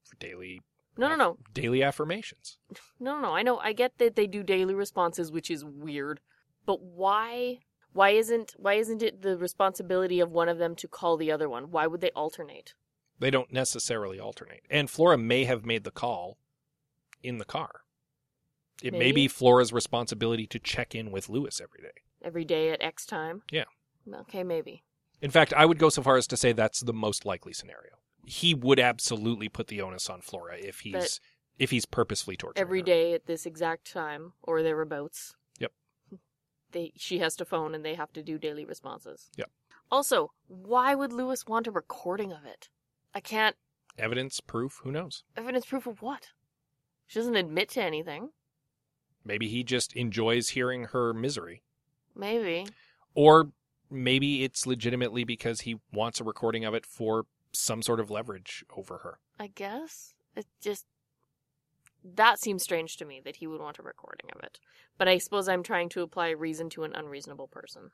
for 0.05 0.17
daily 0.17 0.61
No, 0.99 1.09
no, 1.09 1.17
no. 1.17 1.39
daily 1.53 1.83
affirmations. 1.83 2.59
No, 3.01 3.15
no, 3.17 3.21
no. 3.23 3.33
I 3.35 3.43
know. 3.43 3.59
I 3.59 3.73
get 3.73 3.99
that 3.99 4.17
they 4.17 4.27
do 4.27 4.43
daily 4.43 4.75
responses, 4.75 5.33
which 5.33 5.51
is 5.51 5.65
weird. 5.65 6.21
But 6.67 6.83
why 6.83 7.59
Why 7.93 8.11
isn't 8.11 8.55
why 8.59 8.75
isn't 8.75 9.03
it 9.03 9.23
the 9.23 9.37
responsibility 9.39 10.21
of 10.21 10.31
one 10.31 10.49
of 10.49 10.59
them 10.59 10.75
to 10.77 10.89
call 10.89 11.17
the 11.17 11.31
other 11.33 11.49
one? 11.49 11.71
Why 11.71 11.87
would 11.87 12.01
they 12.01 12.11
alternate? 12.11 12.75
They 13.19 13.31
don't 13.31 13.53
necessarily 13.53 14.19
alternate. 14.19 14.63
And 14.69 14.91
Flora 14.91 15.17
may 15.17 15.45
have 15.45 15.65
made 15.65 15.85
the 15.85 15.91
call 15.91 16.37
in 17.23 17.39
the 17.39 17.45
car. 17.45 17.81
It 18.83 18.93
may 18.93 19.13
be 19.13 19.29
Flora's 19.29 19.73
responsibility 19.73 20.47
to 20.49 20.59
check 20.59 20.95
in 20.95 21.11
with 21.13 21.29
Lewis 21.29 21.61
every 21.61 21.81
day. 21.81 22.03
Every 22.25 22.45
day 22.45 22.71
at 22.71 22.83
X 22.83 23.05
time? 23.07 23.43
Yeah. 23.53 23.65
Okay, 24.13 24.43
maybe. 24.43 24.83
In 25.21 25.31
fact, 25.31 25.53
I 25.55 25.65
would 25.67 25.79
go 25.79 25.89
so 25.91 26.03
far 26.03 26.17
as 26.17 26.27
to 26.29 26.37
say 26.37 26.53
that's 26.53 26.81
the 26.81 26.93
most 26.93 27.25
likely 27.25 27.53
scenario. 27.53 27.93
He 28.25 28.55
would 28.55 28.81
absolutely 28.81 29.49
put 29.49 29.67
the 29.69 29.81
onus 29.83 30.09
on 30.11 30.21
Flora 30.23 30.57
if 30.59 30.81
he's 30.81 30.93
But- 30.95 31.21
if 31.59 31.71
he's 31.71 31.87
purposefully 31.87 32.37
torturing 32.37 32.61
Every 32.61 32.81
her. 32.81 32.85
day 32.87 33.13
at 33.13 33.27
this 33.27 33.47
exact 33.47 33.91
time 33.93 34.33
or 34.43 34.63
thereabouts. 34.63 35.37
Yep. 35.61 35.73
They 36.73 36.93
she 36.97 37.19
has 37.21 37.37
to 37.37 37.45
phone 37.45 37.75
and 37.75 37.85
they 37.85 37.95
have 37.95 38.13
to 38.15 38.23
do 38.23 38.39
daily 38.39 38.65
responses. 38.65 39.31
Yep. 39.37 39.51
Also, 39.91 40.33
why 40.49 40.95
would 40.97 41.13
Lewis 41.13 41.47
want 41.47 41.67
a 41.69 41.71
recording 41.71 42.33
of 42.33 42.45
it? 42.45 42.69
I 43.15 43.21
can't 43.21 43.55
Evidence, 43.97 44.41
proof, 44.41 44.81
who 44.83 44.91
knows? 44.91 45.23
evidence 45.37 45.67
proof 45.67 45.87
of 45.87 46.03
what? 46.03 46.31
She 47.07 47.21
doesn't 47.21 47.37
admit 47.37 47.69
to 47.71 47.83
anything. 47.83 48.31
Maybe 49.25 49.47
he 49.49 49.63
just 49.63 49.93
enjoys 49.95 50.49
hearing 50.51 50.87
her 50.87 51.15
misery. 51.15 51.63
Maybe. 52.15 52.67
Or 53.15 53.51
maybe 53.91 54.45
it's 54.45 54.67
legitimately 54.67 55.25
because 55.25 55.63
he 55.63 55.77
wants 55.93 56.21
a 56.21 56.25
recording 56.25 56.65
of 56.65 56.75
it 56.75 56.87
for 56.87 57.27
some 57.53 57.83
sort 57.83 58.01
of 58.01 58.11
leverage 58.11 58.65
over 58.77 58.99
her. 58.99 59.19
I 59.39 59.49
guess. 59.49 60.15
It 60.37 60.47
just 60.61 60.87
that 62.05 62.39
seems 62.39 62.63
strange 62.63 62.97
to 62.99 63.05
me 63.05 63.21
that 63.25 63.37
he 63.37 63.47
would 63.47 63.61
want 63.61 63.79
a 63.79 63.83
recording 63.83 64.29
of 64.35 64.43
it. 64.43 64.59
But 64.99 65.09
I 65.09 65.19
suppose 65.19 65.49
I'm 65.49 65.63
trying 65.63 65.89
to 65.91 66.03
apply 66.03 66.31
reason 66.31 66.69
to 66.71 66.85
an 66.85 66.95
unreasonable 66.95 67.49
person. 67.49 67.91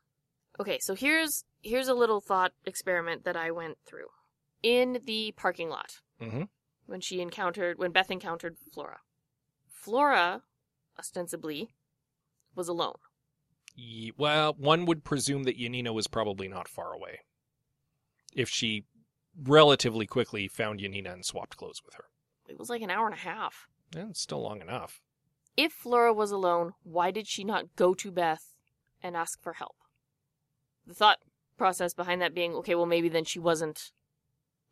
Okay, 0.58 0.78
so 0.80 0.94
here's 0.94 1.44
here's 1.62 1.88
a 1.88 1.94
little 1.94 2.20
thought 2.20 2.52
experiment 2.64 3.24
that 3.24 3.36
I 3.36 3.50
went 3.50 3.78
through. 3.86 4.08
In 4.62 5.00
the 5.04 5.32
parking 5.36 5.68
lot. 5.68 6.00
Mhm. 6.20 6.48
When 6.86 7.00
she 7.00 7.20
encountered 7.20 7.78
when 7.78 7.92
Beth 7.92 8.10
encountered 8.10 8.56
Flora. 8.72 9.00
Flora 9.68 10.42
ostensibly 10.98 11.70
was 12.54 12.68
alone. 12.68 12.98
Ye- 13.74 14.12
Well, 14.16 14.54
one 14.54 14.84
would 14.86 15.04
presume 15.04 15.44
that 15.44 15.58
Yanina 15.58 15.92
was 15.94 16.06
probably 16.06 16.48
not 16.48 16.68
far 16.68 16.92
away. 16.92 17.20
If 18.34 18.48
she 18.48 18.84
relatively 19.36 20.06
quickly 20.06 20.48
found 20.48 20.80
Yanina 20.80 21.12
and 21.12 21.24
swapped 21.24 21.56
clothes 21.56 21.82
with 21.84 21.94
her. 21.94 22.04
It 22.48 22.58
was 22.58 22.68
like 22.68 22.82
an 22.82 22.90
hour 22.90 23.06
and 23.06 23.14
a 23.14 23.18
half. 23.18 23.68
It's 23.94 24.20
still 24.20 24.42
long 24.42 24.60
enough. 24.60 25.00
If 25.56 25.72
Flora 25.72 26.12
was 26.12 26.30
alone, 26.30 26.72
why 26.82 27.10
did 27.10 27.26
she 27.26 27.44
not 27.44 27.74
go 27.76 27.94
to 27.94 28.10
Beth 28.10 28.54
and 29.02 29.16
ask 29.16 29.40
for 29.42 29.54
help? 29.54 29.76
The 30.86 30.94
thought 30.94 31.18
process 31.56 31.94
behind 31.94 32.20
that 32.22 32.34
being, 32.34 32.54
okay, 32.54 32.74
well, 32.74 32.86
maybe 32.86 33.08
then 33.08 33.24
she 33.24 33.38
wasn't 33.38 33.92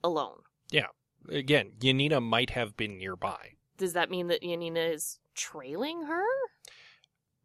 alone. 0.02 0.40
Yeah. 0.70 0.86
Again, 1.28 1.72
Yanina 1.80 2.22
might 2.22 2.50
have 2.50 2.76
been 2.76 2.96
nearby. 2.98 3.54
Does 3.76 3.92
that 3.92 4.10
mean 4.10 4.28
that 4.28 4.42
Yanina 4.42 4.92
is 4.94 5.18
trailing 5.34 6.04
her? 6.04 6.24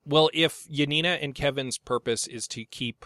Well, 0.05 0.29
if 0.33 0.67
Yanina 0.67 1.17
and 1.21 1.33
Kevin's 1.33 1.77
purpose 1.77 2.27
is 2.27 2.47
to 2.49 2.65
keep 2.65 3.05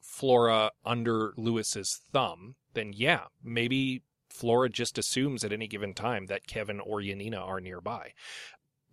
Flora 0.00 0.72
under 0.84 1.32
Lewis's 1.36 2.00
thumb, 2.12 2.56
then 2.74 2.92
yeah, 2.94 3.24
maybe 3.42 4.02
Flora 4.28 4.68
just 4.68 4.98
assumes 4.98 5.44
at 5.44 5.52
any 5.52 5.66
given 5.66 5.94
time 5.94 6.26
that 6.26 6.46
Kevin 6.46 6.80
or 6.80 7.00
Yanina 7.00 7.40
are 7.40 7.60
nearby. 7.60 8.12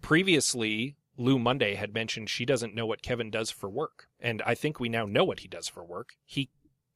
Previously, 0.02 0.96
Lou 1.18 1.40
Monday 1.40 1.76
had 1.76 1.94
mentioned 1.94 2.30
she 2.30 2.46
doesn't 2.46 2.76
know 2.76 2.86
what 2.86 3.02
Kevin 3.02 3.32
does 3.32 3.52
for 3.52 3.70
work, 3.70 4.08
and 4.20 4.42
I 4.46 4.56
think 4.56 4.80
we 4.80 4.90
now 4.90 5.06
know 5.06 5.24
what 5.24 5.40
he 5.40 5.48
does 5.48 5.68
for 5.68 5.84
work. 5.84 6.14
He 6.26 6.50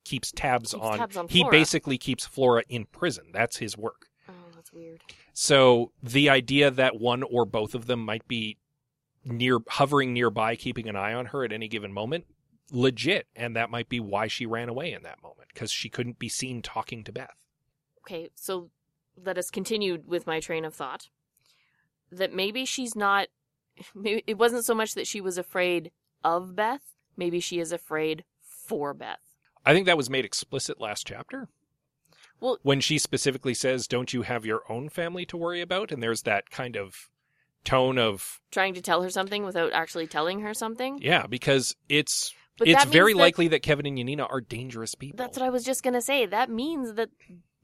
keeps 0.05 0.31
tabs 0.31 0.71
Keeps 0.73 0.83
on, 0.83 0.97
tabs 0.97 1.17
on 1.17 1.27
he 1.27 1.43
basically 1.49 1.97
keeps 1.97 2.25
Flora 2.25 2.63
in 2.69 2.85
prison. 2.85 3.25
That's 3.33 3.57
his 3.57 3.77
work. 3.77 4.07
Oh, 4.27 4.33
that's 4.55 4.71
weird. 4.71 5.01
So 5.33 5.91
the 6.03 6.29
idea 6.29 6.69
that 6.69 6.99
one 6.99 7.23
or 7.23 7.45
both 7.45 7.73
of 7.73 7.87
them 7.87 8.03
might 8.03 8.27
be 8.27 8.57
near 9.29 9.59
hovering 9.69 10.13
nearby 10.13 10.55
keeping 10.55 10.87
an 10.87 10.95
eye 10.95 11.13
on 11.13 11.27
her 11.27 11.43
at 11.43 11.51
any 11.51 11.67
given 11.67 11.93
moment 11.93 12.25
legit 12.71 13.27
and 13.35 13.55
that 13.55 13.69
might 13.69 13.89
be 13.89 13.99
why 13.99 14.27
she 14.27 14.45
ran 14.45 14.69
away 14.69 14.91
in 14.91 15.03
that 15.03 15.21
moment 15.21 15.49
because 15.53 15.71
she 15.71 15.89
couldn't 15.89 16.19
be 16.19 16.29
seen 16.29 16.61
talking 16.61 17.03
to 17.03 17.11
Beth. 17.11 17.45
Okay, 18.01 18.29
so 18.35 18.69
let 19.23 19.37
us 19.37 19.49
continue 19.49 20.01
with 20.05 20.27
my 20.27 20.39
train 20.39 20.65
of 20.65 20.73
thought. 20.73 21.09
That 22.11 22.33
maybe 22.33 22.65
she's 22.65 22.95
not. 22.95 23.27
Maybe 23.95 24.23
it 24.27 24.37
wasn't 24.37 24.65
so 24.65 24.75
much 24.75 24.93
that 24.95 25.07
she 25.07 25.21
was 25.21 25.37
afraid 25.37 25.91
of 26.23 26.55
Beth. 26.55 26.95
Maybe 27.15 27.39
she 27.39 27.59
is 27.59 27.71
afraid 27.71 28.25
for 28.41 28.93
Beth. 28.93 29.19
I 29.65 29.73
think 29.73 29.85
that 29.85 29.97
was 29.97 30.09
made 30.09 30.25
explicit 30.25 30.81
last 30.81 31.05
chapter. 31.07 31.47
Well- 32.41 32.57
when 32.63 32.81
she 32.81 32.97
specifically 32.97 33.53
says, 33.53 33.87
"Don't 33.87 34.13
you 34.13 34.23
have 34.23 34.45
your 34.45 34.63
own 34.69 34.89
family 34.89 35.25
to 35.27 35.37
worry 35.37 35.61
about?" 35.61 35.91
and 35.91 36.01
there's 36.01 36.23
that 36.23 36.49
kind 36.49 36.75
of 36.75 37.09
tone 37.63 37.97
of 37.97 38.39
Trying 38.51 38.73
to 38.75 38.81
tell 38.81 39.01
her 39.03 39.09
something 39.09 39.43
without 39.43 39.73
actually 39.73 40.07
telling 40.07 40.39
her 40.41 40.53
something. 40.53 40.99
yeah, 41.01 41.27
because 41.27 41.75
it's 41.87 42.33
But 42.57 42.67
it's 42.67 42.85
very 42.85 43.13
that- 43.13 43.19
likely 43.19 43.47
that 43.49 43.61
Kevin 43.61 43.85
and 43.85 43.97
Yanina 43.97 44.29
are 44.29 44.41
dangerous 44.41 44.95
people. 44.95 45.17
That's 45.17 45.37
what 45.37 45.45
I 45.45 45.49
was 45.49 45.63
just 45.63 45.83
gonna 45.83 46.01
say. 46.01 46.25
That 46.25 46.49
means 46.49 46.93
that 46.93 47.09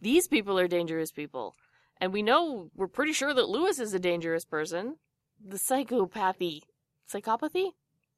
these 0.01 0.27
people 0.27 0.59
are 0.59 0.67
dangerous 0.67 1.11
people, 1.11 1.55
and 1.99 2.13
we 2.13 2.21
know 2.21 2.69
we're 2.75 2.87
pretty 2.87 3.13
sure 3.13 3.33
that 3.33 3.49
Lewis 3.49 3.79
is 3.79 3.93
a 3.93 3.99
dangerous 3.99 4.45
person. 4.45 4.97
The 5.43 5.57
psychopathy, 5.57 6.61
psychopathy, 7.11 7.71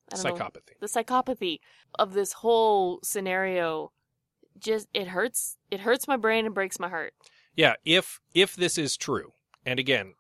don't 0.10 0.24
know. 0.24 0.32
Psychopathy. 0.34 0.80
The 0.80 0.88
psychopathy 0.88 1.60
of 2.00 2.14
this 2.14 2.34
whole 2.34 3.00
scenario, 3.04 3.92
just 4.60 4.88
it 4.94 5.10
hurts. 5.10 5.58
It 5.72 5.82
hurts 5.82 6.08
my 6.08 6.18
brain 6.18 6.46
and 6.46 6.54
breaks 6.56 6.80
my 6.80 6.90
heart. 6.90 7.14
Yeah, 7.56 7.74
if 7.86 8.20
if 8.34 8.56
this 8.56 8.78
is 8.78 8.98
true, 8.98 9.34
and 9.66 9.80
again, 9.80 10.14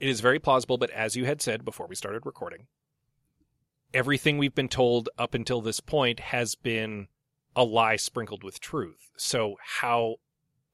it 0.00 0.08
is 0.08 0.20
very 0.20 0.38
plausible, 0.38 0.78
but 0.78 0.90
as 0.90 1.14
you 1.14 1.26
had 1.26 1.42
said 1.42 1.64
before 1.64 1.86
we 1.86 1.94
started 1.94 2.24
recording, 2.24 2.66
everything 3.92 4.38
we've 4.38 4.54
been 4.54 4.68
told 4.68 5.08
up 5.18 5.34
until 5.34 5.60
this 5.60 5.80
point 5.80 6.20
has 6.20 6.54
been 6.54 7.08
a 7.54 7.64
lie 7.64 7.96
sprinkled 7.96 8.42
with 8.42 8.60
truth. 8.60 9.10
So 9.16 9.56
how 9.80 10.16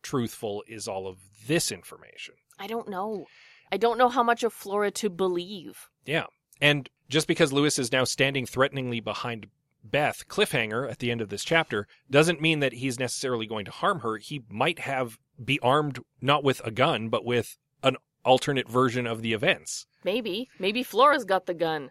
truthful 0.02 0.62
is 0.68 0.86
all 0.86 1.08
of 1.08 1.18
this 1.46 1.72
information? 1.72 2.34
I 2.58 2.66
don't 2.66 2.88
know. 2.88 3.26
I 3.72 3.76
don't 3.76 3.98
know 3.98 4.08
how 4.08 4.22
much 4.22 4.44
of 4.44 4.52
Flora 4.52 4.90
to 4.92 5.10
believe. 5.10 5.88
Yeah. 6.04 6.26
And 6.60 6.88
just 7.08 7.26
because 7.26 7.52
Lewis 7.52 7.78
is 7.78 7.92
now 7.92 8.04
standing 8.04 8.46
threateningly 8.46 9.00
behind 9.00 9.48
Beth, 9.82 10.26
cliffhanger 10.28 10.90
at 10.90 10.98
the 11.00 11.10
end 11.10 11.20
of 11.20 11.28
this 11.28 11.44
chapter, 11.44 11.86
doesn't 12.10 12.40
mean 12.40 12.60
that 12.60 12.74
he's 12.74 12.98
necessarily 12.98 13.46
going 13.46 13.64
to 13.64 13.70
harm 13.70 14.00
her. 14.00 14.18
He 14.18 14.42
might 14.48 14.80
have 14.80 15.18
be 15.42 15.58
armed 15.60 15.98
not 16.20 16.44
with 16.44 16.60
a 16.64 16.70
gun, 16.70 17.08
but 17.08 17.24
with 17.24 17.56
an 17.82 17.96
alternate 18.26 18.68
version 18.68 19.06
of 19.06 19.22
the 19.22 19.32
events. 19.32 19.86
Maybe, 20.04 20.48
maybe 20.58 20.82
Flora's 20.82 21.24
got 21.24 21.46
the 21.46 21.54
gun. 21.54 21.90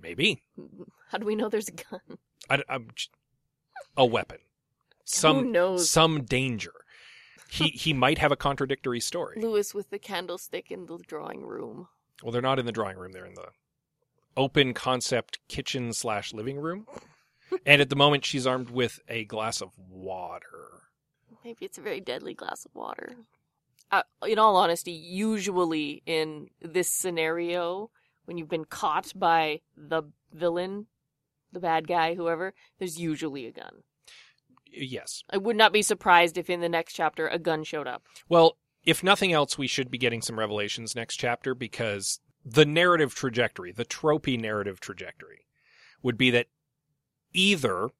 Maybe. 0.00 0.42
How 1.10 1.18
do 1.18 1.26
we 1.26 1.34
know 1.34 1.48
there's 1.48 1.68
a 1.68 1.72
gun? 1.72 2.18
I, 2.50 2.62
am 2.68 2.88
a 3.96 4.04
weapon. 4.04 4.38
Some 5.04 5.36
Who 5.36 5.50
knows? 5.50 5.90
some 5.90 6.24
danger. 6.24 6.72
He 7.50 7.68
he 7.74 7.92
might 7.92 8.18
have 8.18 8.32
a 8.32 8.36
contradictory 8.36 9.00
story. 9.00 9.40
Lewis 9.40 9.74
with 9.74 9.90
the 9.90 9.98
candlestick 9.98 10.70
in 10.70 10.86
the 10.86 10.98
drawing 10.98 11.46
room. 11.46 11.88
Well, 12.22 12.32
they're 12.32 12.42
not 12.42 12.58
in 12.58 12.66
the 12.66 12.72
drawing 12.72 12.98
room. 12.98 13.12
They're 13.12 13.24
in 13.24 13.34
the 13.34 13.48
open 14.36 14.74
concept 14.74 15.38
kitchen 15.48 15.92
slash 15.92 16.34
living 16.34 16.58
room. 16.58 16.86
and 17.66 17.80
at 17.80 17.88
the 17.88 17.96
moment, 17.96 18.24
she's 18.24 18.46
armed 18.46 18.70
with 18.70 19.00
a 19.08 19.24
glass 19.24 19.60
of 19.60 19.70
water. 19.78 20.82
Maybe 21.44 21.64
it's 21.64 21.78
a 21.78 21.82
very 21.82 22.00
deadly 22.00 22.34
glass 22.34 22.64
of 22.66 22.74
water. 22.74 23.16
Uh, 23.90 24.02
in 24.26 24.38
all 24.38 24.56
honesty, 24.56 24.92
usually 24.92 26.02
in 26.04 26.48
this 26.60 26.92
scenario, 26.92 27.90
when 28.26 28.36
you've 28.36 28.48
been 28.48 28.66
caught 28.66 29.12
by 29.16 29.60
the 29.76 30.02
villain, 30.32 30.86
the 31.52 31.60
bad 31.60 31.88
guy, 31.88 32.14
whoever, 32.14 32.52
there's 32.78 32.98
usually 32.98 33.46
a 33.46 33.52
gun. 33.52 33.82
Yes. 34.70 35.22
I 35.30 35.38
would 35.38 35.56
not 35.56 35.72
be 35.72 35.80
surprised 35.80 36.36
if 36.36 36.50
in 36.50 36.60
the 36.60 36.68
next 36.68 36.92
chapter 36.92 37.26
a 37.26 37.38
gun 37.38 37.64
showed 37.64 37.86
up. 37.86 38.02
Well, 38.28 38.58
if 38.84 39.02
nothing 39.02 39.32
else, 39.32 39.56
we 39.56 39.66
should 39.66 39.90
be 39.90 39.98
getting 39.98 40.22
some 40.22 40.38
revelations 40.38 40.94
next 40.94 41.16
chapter 41.16 41.54
because 41.54 42.20
the 42.44 42.66
narrative 42.66 43.14
trajectory, 43.14 43.72
the 43.72 43.84
tropey 43.84 44.38
narrative 44.38 44.80
trajectory, 44.80 45.46
would 46.02 46.16
be 46.18 46.30
that 46.30 46.46
either 47.32 47.90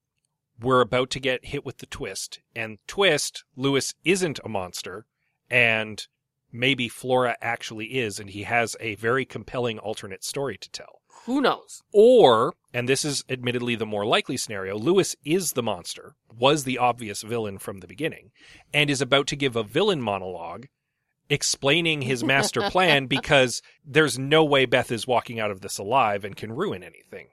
we're 0.61 0.81
about 0.81 1.11
to 1.11 1.21
get 1.21 1.47
hit 1.47 1.65
with 1.65 1.79
the 1.79 1.87
twist, 1.87 2.41
and 2.55 2.79
twist, 2.87 3.45
Lewis 3.57 3.95
isn't 4.05 4.41
a 4.45 4.49
monster, 4.49 5.07
and 5.51 6.07
maybe 6.53 6.89
Flora 6.89 7.37
actually 7.41 7.99
is, 7.99 8.19
and 8.19 8.31
he 8.31 8.45
has 8.45 8.77
a 8.81 8.95
very 8.97 9.25
compelling 9.25 9.79
alternate 9.79 10.25
story 10.25 10.57
to 10.59 10.71
tell. 10.71 11.01
Who 11.27 11.41
knows? 11.41 11.83
Or, 11.93 12.55
and 12.73 12.89
this 12.89 13.05
is 13.05 13.25
admittedly 13.29 13.75
the 13.75 13.87
more 13.87 14.07
likely 14.07 14.37
scenario, 14.37 14.79
Lewis 14.79 15.15
is 15.25 15.53
the 15.53 15.63
monster, 15.63 16.15
was 16.35 16.65
the 16.65 16.79
obvious 16.79 17.23
villain 17.23 17.59
from 17.59 17.81
the 17.81 17.87
beginning, 17.87 18.31
and 18.73 18.89
is 18.89 19.03
about 19.03 19.27
to 19.29 19.37
give 19.37 19.57
a 19.57 19.63
villain 19.63 20.01
monologue 20.01 20.67
explaining 21.31 22.03
his 22.03 22.25
master 22.25 22.63
plan 22.71 23.07
because 23.09 23.61
there's 23.85 24.19
no 24.19 24.45
way 24.45 24.65
Beth 24.65 24.91
is 24.91 25.07
walking 25.07 25.39
out 25.39 25.51
of 25.51 25.61
this 25.61 25.79
alive 25.79 26.25
and 26.25 26.37
can 26.37 26.53
ruin 26.53 26.83
anything. 26.83 27.29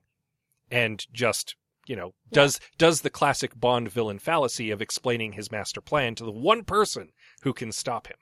And 0.70 1.06
just 1.14 1.56
You 1.86 1.96
know, 1.96 2.14
does 2.32 2.60
does 2.78 3.02
the 3.02 3.10
classic 3.10 3.60
Bond 3.60 3.90
villain 3.90 4.20
fallacy 4.20 4.72
of 4.72 4.82
explaining 4.82 5.34
his 5.34 5.52
master 5.52 5.82
plan 5.82 6.16
to 6.16 6.26
the 6.26 6.32
one 6.32 6.64
person 6.64 7.12
who 7.44 7.54
can 7.54 7.72
stop 7.72 8.08
him. 8.08 8.18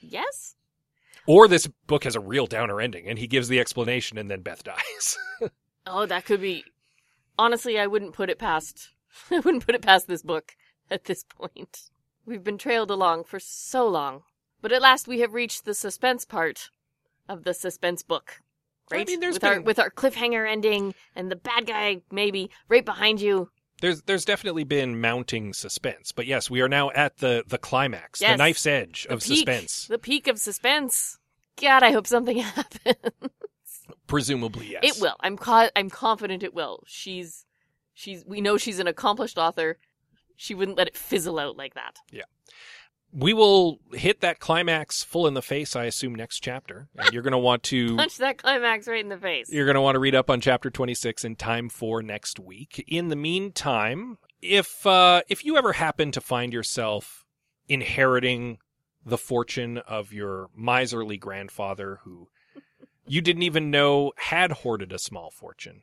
Yes? 0.00 0.54
Or 1.26 1.48
this 1.48 1.66
book 1.86 2.04
has 2.04 2.14
a 2.14 2.20
real 2.20 2.46
downer 2.46 2.80
ending 2.80 3.08
and 3.08 3.18
he 3.18 3.26
gives 3.26 3.48
the 3.48 3.58
explanation 3.58 4.18
and 4.18 4.30
then 4.30 4.42
Beth 4.42 4.62
dies. 4.62 5.18
Oh, 5.86 6.06
that 6.06 6.24
could 6.24 6.40
be. 6.40 6.64
Honestly, 7.38 7.78
I 7.78 7.86
wouldn't 7.86 8.14
put 8.14 8.30
it 8.30 8.38
past. 8.38 8.90
I 9.30 9.40
wouldn't 9.40 9.66
put 9.66 9.74
it 9.74 9.82
past 9.82 10.08
this 10.08 10.22
book 10.22 10.56
at 10.90 11.04
this 11.04 11.24
point. 11.24 11.90
We've 12.24 12.42
been 12.42 12.56
trailed 12.58 12.90
along 12.90 13.24
for 13.24 13.38
so 13.38 13.86
long. 13.86 14.22
But 14.62 14.72
at 14.72 14.80
last 14.80 15.06
we 15.06 15.20
have 15.20 15.34
reached 15.34 15.66
the 15.66 15.74
suspense 15.74 16.24
part 16.24 16.70
of 17.28 17.44
the 17.44 17.52
suspense 17.52 18.02
book. 18.02 18.40
I 18.92 18.96
Right? 18.96 19.06
mean, 19.08 19.20
there's 19.20 19.34
with 19.34 19.44
our 19.44 19.60
with 19.60 19.78
our 19.78 19.90
cliffhanger 19.90 20.48
ending 20.50 20.94
and 21.16 21.30
the 21.30 21.36
bad 21.36 21.66
guy 21.66 22.02
maybe 22.10 22.50
right 22.68 22.84
behind 22.84 23.20
you. 23.20 23.50
There's 23.80 24.02
there's 24.02 24.24
definitely 24.24 24.64
been 24.64 25.00
mounting 25.00 25.52
suspense, 25.52 26.12
but 26.12 26.26
yes, 26.26 26.48
we 26.50 26.60
are 26.60 26.68
now 26.68 26.90
at 26.90 27.18
the 27.18 27.44
the 27.46 27.58
climax, 27.58 28.20
the 28.20 28.36
knife's 28.36 28.66
edge 28.66 29.06
The 29.08 29.14
of 29.14 29.20
peak, 29.20 29.36
suspense. 29.38 29.86
The 29.88 29.98
peak 29.98 30.28
of 30.28 30.38
suspense. 30.38 31.18
God, 31.60 31.82
I 31.82 31.92
hope 31.92 32.06
something 32.06 32.38
happens. 32.38 32.96
Presumably, 34.06 34.72
yes. 34.72 34.96
It 34.96 35.00
will. 35.02 35.16
I'm 35.20 35.36
co- 35.36 35.70
I'm 35.74 35.90
confident 35.90 36.42
it 36.42 36.54
will. 36.54 36.82
She's 36.86 37.46
she's 37.94 38.24
we 38.26 38.40
know 38.40 38.56
she's 38.58 38.78
an 38.78 38.86
accomplished 38.86 39.38
author. 39.38 39.78
She 40.36 40.54
wouldn't 40.54 40.76
let 40.76 40.88
it 40.88 40.96
fizzle 40.96 41.38
out 41.38 41.56
like 41.56 41.74
that. 41.74 41.96
We 43.16 43.32
will 43.32 43.78
hit 43.92 44.22
that 44.22 44.40
climax 44.40 45.04
full 45.04 45.28
in 45.28 45.34
the 45.34 45.42
face, 45.42 45.76
I 45.76 45.84
assume, 45.84 46.14
next 46.16 46.40
chapter. 46.40 46.88
And 46.96 47.08
you're 47.12 47.22
going 47.22 47.32
to 47.32 47.38
want 47.38 47.62
to 47.64 47.96
Punch 47.96 48.18
that 48.18 48.38
climax 48.38 48.88
right 48.88 49.00
in 49.04 49.08
the 49.08 49.16
face. 49.18 49.48
you're 49.50 49.66
going 49.66 49.76
to 49.76 49.80
want 49.80 49.94
to 49.94 50.00
read 50.00 50.16
up 50.16 50.30
on 50.30 50.40
chapter 50.40 50.68
26 50.68 51.24
in 51.24 51.36
time 51.36 51.68
for 51.68 52.02
next 52.02 52.40
week. 52.40 52.84
In 52.88 53.08
the 53.08 53.16
meantime, 53.16 54.18
if 54.42 54.84
uh, 54.84 55.22
if 55.28 55.44
you 55.44 55.56
ever 55.56 55.74
happen 55.74 56.10
to 56.10 56.20
find 56.20 56.52
yourself 56.52 57.24
inheriting 57.68 58.58
the 59.06 59.18
fortune 59.18 59.78
of 59.78 60.12
your 60.12 60.48
miserly 60.56 61.16
grandfather 61.16 62.00
who 62.04 62.28
you 63.06 63.20
didn't 63.20 63.42
even 63.42 63.70
know 63.70 64.12
had 64.16 64.50
hoarded 64.50 64.92
a 64.92 64.98
small 64.98 65.30
fortune, 65.30 65.82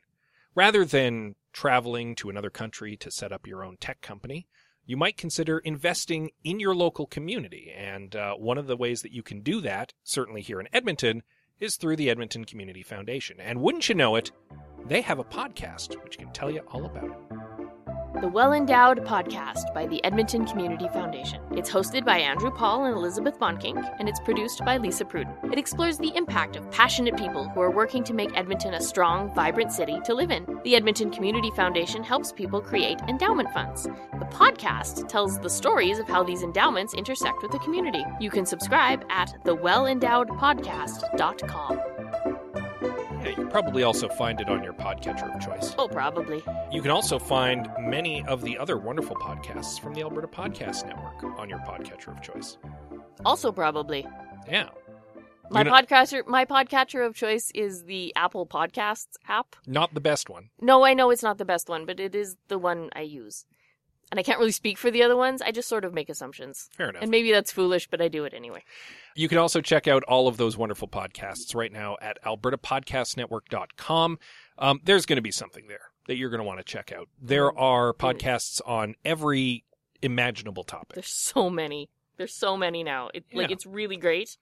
rather 0.54 0.84
than 0.84 1.34
traveling 1.52 2.14
to 2.16 2.28
another 2.30 2.50
country 2.50 2.96
to 2.96 3.10
set 3.10 3.32
up 3.32 3.46
your 3.46 3.64
own 3.64 3.76
tech 3.78 4.00
company, 4.00 4.46
you 4.86 4.96
might 4.96 5.16
consider 5.16 5.58
investing 5.58 6.30
in 6.44 6.60
your 6.60 6.74
local 6.74 7.06
community. 7.06 7.72
And 7.76 8.14
uh, 8.16 8.34
one 8.34 8.58
of 8.58 8.66
the 8.66 8.76
ways 8.76 9.02
that 9.02 9.12
you 9.12 9.22
can 9.22 9.40
do 9.40 9.60
that, 9.60 9.92
certainly 10.02 10.40
here 10.40 10.60
in 10.60 10.68
Edmonton, 10.72 11.22
is 11.60 11.76
through 11.76 11.96
the 11.96 12.10
Edmonton 12.10 12.44
Community 12.44 12.82
Foundation. 12.82 13.38
And 13.40 13.60
wouldn't 13.60 13.88
you 13.88 13.94
know 13.94 14.16
it, 14.16 14.32
they 14.86 15.00
have 15.00 15.18
a 15.18 15.24
podcast 15.24 16.02
which 16.02 16.18
can 16.18 16.32
tell 16.32 16.50
you 16.50 16.60
all 16.68 16.84
about 16.84 17.04
it. 17.04 17.51
The 18.22 18.28
Well 18.28 18.52
Endowed 18.52 19.04
Podcast 19.04 19.74
by 19.74 19.86
the 19.88 20.04
Edmonton 20.04 20.46
Community 20.46 20.86
Foundation. 20.92 21.42
It's 21.56 21.68
hosted 21.68 22.04
by 22.04 22.18
Andrew 22.18 22.52
Paul 22.52 22.84
and 22.84 22.96
Elizabeth 22.96 23.36
Bonkink, 23.36 23.96
and 23.98 24.08
it's 24.08 24.20
produced 24.20 24.64
by 24.64 24.76
Lisa 24.76 25.04
Pruden. 25.04 25.34
It 25.52 25.58
explores 25.58 25.98
the 25.98 26.14
impact 26.14 26.54
of 26.54 26.70
passionate 26.70 27.16
people 27.16 27.48
who 27.48 27.60
are 27.60 27.72
working 27.72 28.04
to 28.04 28.14
make 28.14 28.38
Edmonton 28.38 28.74
a 28.74 28.80
strong, 28.80 29.34
vibrant 29.34 29.72
city 29.72 29.98
to 30.04 30.14
live 30.14 30.30
in. 30.30 30.46
The 30.62 30.76
Edmonton 30.76 31.10
Community 31.10 31.50
Foundation 31.56 32.04
helps 32.04 32.30
people 32.30 32.60
create 32.60 33.00
endowment 33.08 33.52
funds. 33.52 33.82
The 33.82 34.28
podcast 34.30 35.08
tells 35.08 35.40
the 35.40 35.50
stories 35.50 35.98
of 35.98 36.06
how 36.06 36.22
these 36.22 36.44
endowments 36.44 36.94
intersect 36.94 37.42
with 37.42 37.50
the 37.50 37.58
community. 37.58 38.04
You 38.20 38.30
can 38.30 38.46
subscribe 38.46 39.04
at 39.10 39.34
thewellendowedpodcast.com. 39.44 41.80
Yeah, 43.52 43.58
you 43.58 43.62
can 43.62 43.62
probably 43.62 43.82
also 43.82 44.08
find 44.08 44.40
it 44.40 44.48
on 44.48 44.64
your 44.64 44.72
podcatcher 44.72 45.34
of 45.34 45.40
choice. 45.40 45.74
Oh, 45.78 45.88
probably. 45.88 46.42
You 46.70 46.80
can 46.80 46.90
also 46.90 47.18
find 47.18 47.68
many 47.78 48.24
of 48.26 48.42
the 48.42 48.56
other 48.58 48.78
wonderful 48.78 49.16
podcasts 49.16 49.78
from 49.78 49.94
the 49.94 50.02
Alberta 50.02 50.26
Podcast 50.26 50.86
Network 50.86 51.22
on 51.38 51.48
your 51.48 51.58
podcatcher 51.60 52.08
of 52.08 52.22
choice. 52.22 52.58
Also, 53.24 53.52
probably. 53.52 54.06
Yeah. 54.48 54.70
My 55.50 55.62
know- 55.62 55.72
podcaster, 55.72 56.26
my 56.26 56.44
podcatcher 56.46 57.06
of 57.06 57.14
choice 57.14 57.50
is 57.54 57.84
the 57.84 58.12
Apple 58.16 58.46
Podcasts 58.46 59.16
app. 59.28 59.54
Not 59.66 59.92
the 59.92 60.00
best 60.00 60.30
one. 60.30 60.48
No, 60.60 60.84
I 60.84 60.94
know 60.94 61.10
it's 61.10 61.22
not 61.22 61.36
the 61.38 61.44
best 61.44 61.68
one, 61.68 61.84
but 61.84 62.00
it 62.00 62.14
is 62.14 62.36
the 62.48 62.58
one 62.58 62.88
I 62.96 63.02
use. 63.02 63.44
And 64.12 64.20
I 64.20 64.22
can't 64.22 64.38
really 64.38 64.52
speak 64.52 64.76
for 64.76 64.90
the 64.90 65.02
other 65.02 65.16
ones. 65.16 65.40
I 65.40 65.52
just 65.52 65.68
sort 65.70 65.86
of 65.86 65.94
make 65.94 66.10
assumptions. 66.10 66.68
Fair 66.76 66.90
enough. 66.90 67.00
And 67.00 67.10
maybe 67.10 67.32
that's 67.32 67.50
foolish, 67.50 67.88
but 67.88 68.02
I 68.02 68.08
do 68.08 68.24
it 68.24 68.34
anyway. 68.34 68.62
You 69.16 69.26
can 69.26 69.38
also 69.38 69.62
check 69.62 69.88
out 69.88 70.02
all 70.04 70.28
of 70.28 70.36
those 70.36 70.54
wonderful 70.54 70.86
podcasts 70.86 71.54
right 71.54 71.72
now 71.72 71.96
at 72.02 72.22
albertapodcastnetwork.com. 72.22 74.18
Um, 74.58 74.80
there's 74.84 75.06
going 75.06 75.16
to 75.16 75.22
be 75.22 75.30
something 75.30 75.66
there 75.66 75.80
that 76.08 76.16
you're 76.16 76.30
going 76.30 76.40
to 76.40 76.44
want 76.44 76.58
to 76.58 76.64
check 76.64 76.92
out. 76.92 77.08
There 77.20 77.56
are 77.58 77.92
podcasts 77.94 78.60
on 78.66 78.94
every 79.04 79.64
imaginable 80.02 80.64
topic. 80.64 80.94
There's 80.94 81.08
so 81.08 81.48
many. 81.48 81.88
There's 82.18 82.34
so 82.34 82.56
many 82.56 82.84
now. 82.84 83.08
It 83.14 83.24
like 83.32 83.48
Yeah. 83.48 83.54
it's 83.54 83.66
really 83.66 83.96
great. 83.96 84.36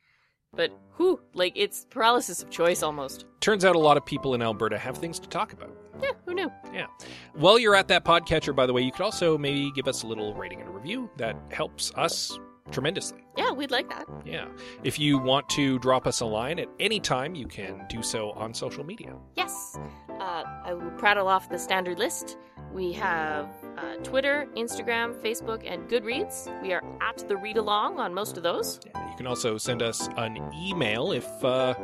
But 0.53 0.73
whew, 0.97 1.21
like 1.33 1.53
it's 1.55 1.87
paralysis 1.91 2.43
of 2.43 2.51
choice 2.51 2.83
almost. 2.83 3.25
Turns 3.41 3.65
out 3.65 3.77
a 3.77 3.79
lot 3.79 3.97
of 3.97 4.05
people 4.05 4.35
in 4.35 4.43
Alberta 4.43 4.79
have 4.79 4.99
things 4.99 5.21
to 5.21 5.29
talk 5.29 5.53
about. 5.53 5.71
Yeah, 6.03 6.11
who 6.25 6.35
knew? 6.35 6.51
Yeah. 6.73 6.87
While 7.35 7.59
you're 7.59 7.75
at 7.75 7.89
that 7.89 8.05
podcatcher, 8.05 8.55
by 8.55 8.67
the 8.67 8.73
way, 8.73 8.83
you 8.83 8.93
could 8.93 9.03
also 9.03 9.37
maybe 9.39 9.71
give 9.73 9.89
us 9.89 10.03
a 10.03 10.07
little 10.07 10.35
rating 10.35 10.61
and 10.61 10.69
a 10.69 10.73
review. 10.73 11.11
That 11.17 11.37
helps 11.51 11.93
us 11.97 12.39
tremendously. 12.71 13.19
Yeah, 13.37 13.51
we'd 13.53 13.71
like 13.71 13.89
that. 13.89 14.07
Yeah. 14.25 14.47
If 14.85 14.99
you 14.99 15.19
want 15.19 15.49
to 15.51 15.79
drop 15.81 16.07
us 16.07 16.21
a 16.21 16.27
line 16.27 16.59
at 16.59 16.69
any 16.79 17.01
time, 17.01 17.35
you 17.35 17.47
can 17.47 17.85
do 17.89 18.03
so 18.03 18.31
on 18.33 18.55
social 18.55 18.85
media. 18.85 19.15
Yes. 19.37 19.79
Uh, 20.21 20.45
I 20.65 20.75
will 20.75 20.91
prattle 20.93 21.27
off 21.27 21.49
the 21.49 21.59
standard 21.59 21.99
list. 21.99 22.37
We 22.73 22.93
have 22.93 23.49
uh, 23.77 23.97
Twitter, 24.05 24.47
Instagram, 24.57 25.15
Facebook, 25.21 25.65
and 25.67 25.89
Goodreads. 25.89 26.49
We 26.63 26.73
are 26.73 26.83
at 27.03 27.27
the 27.29 27.37
read 27.37 27.57
along 27.57 27.99
on 27.99 28.15
most 28.15 28.37
of 28.37 28.45
those. 28.45 28.79
Yeah, 28.87 29.11
You 29.11 29.17
can 29.17 29.27
also 29.27 29.59
send 29.59 29.83
us 29.83 30.09
an 30.17 30.39
email 30.55 31.11
if 31.11 31.27
uh, 31.45 31.75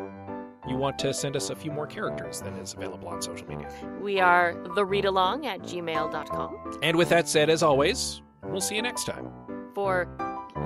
you 0.68 0.76
want 0.76 0.98
to 1.00 1.12
send 1.14 1.36
us 1.36 1.50
a 1.50 1.56
few 1.56 1.70
more 1.70 1.86
characters 1.86 2.40
than 2.40 2.54
is 2.54 2.74
available 2.74 3.08
on 3.08 3.22
social 3.22 3.46
media. 3.48 3.68
We 4.00 4.20
are 4.20 4.54
the 4.74 4.84
read 4.84 5.04
along 5.04 5.46
at 5.46 5.60
gmail.com 5.62 6.78
And 6.82 6.96
with 6.96 7.08
that 7.10 7.28
said, 7.28 7.50
as 7.50 7.62
always, 7.62 8.22
we'll 8.44 8.60
see 8.60 8.76
you 8.76 8.82
next 8.82 9.04
time. 9.04 9.30
for 9.74 10.08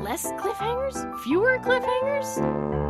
less 0.03 0.25
cliffhangers, 0.33 1.19
fewer 1.25 1.59
cliffhangers. 1.59 2.90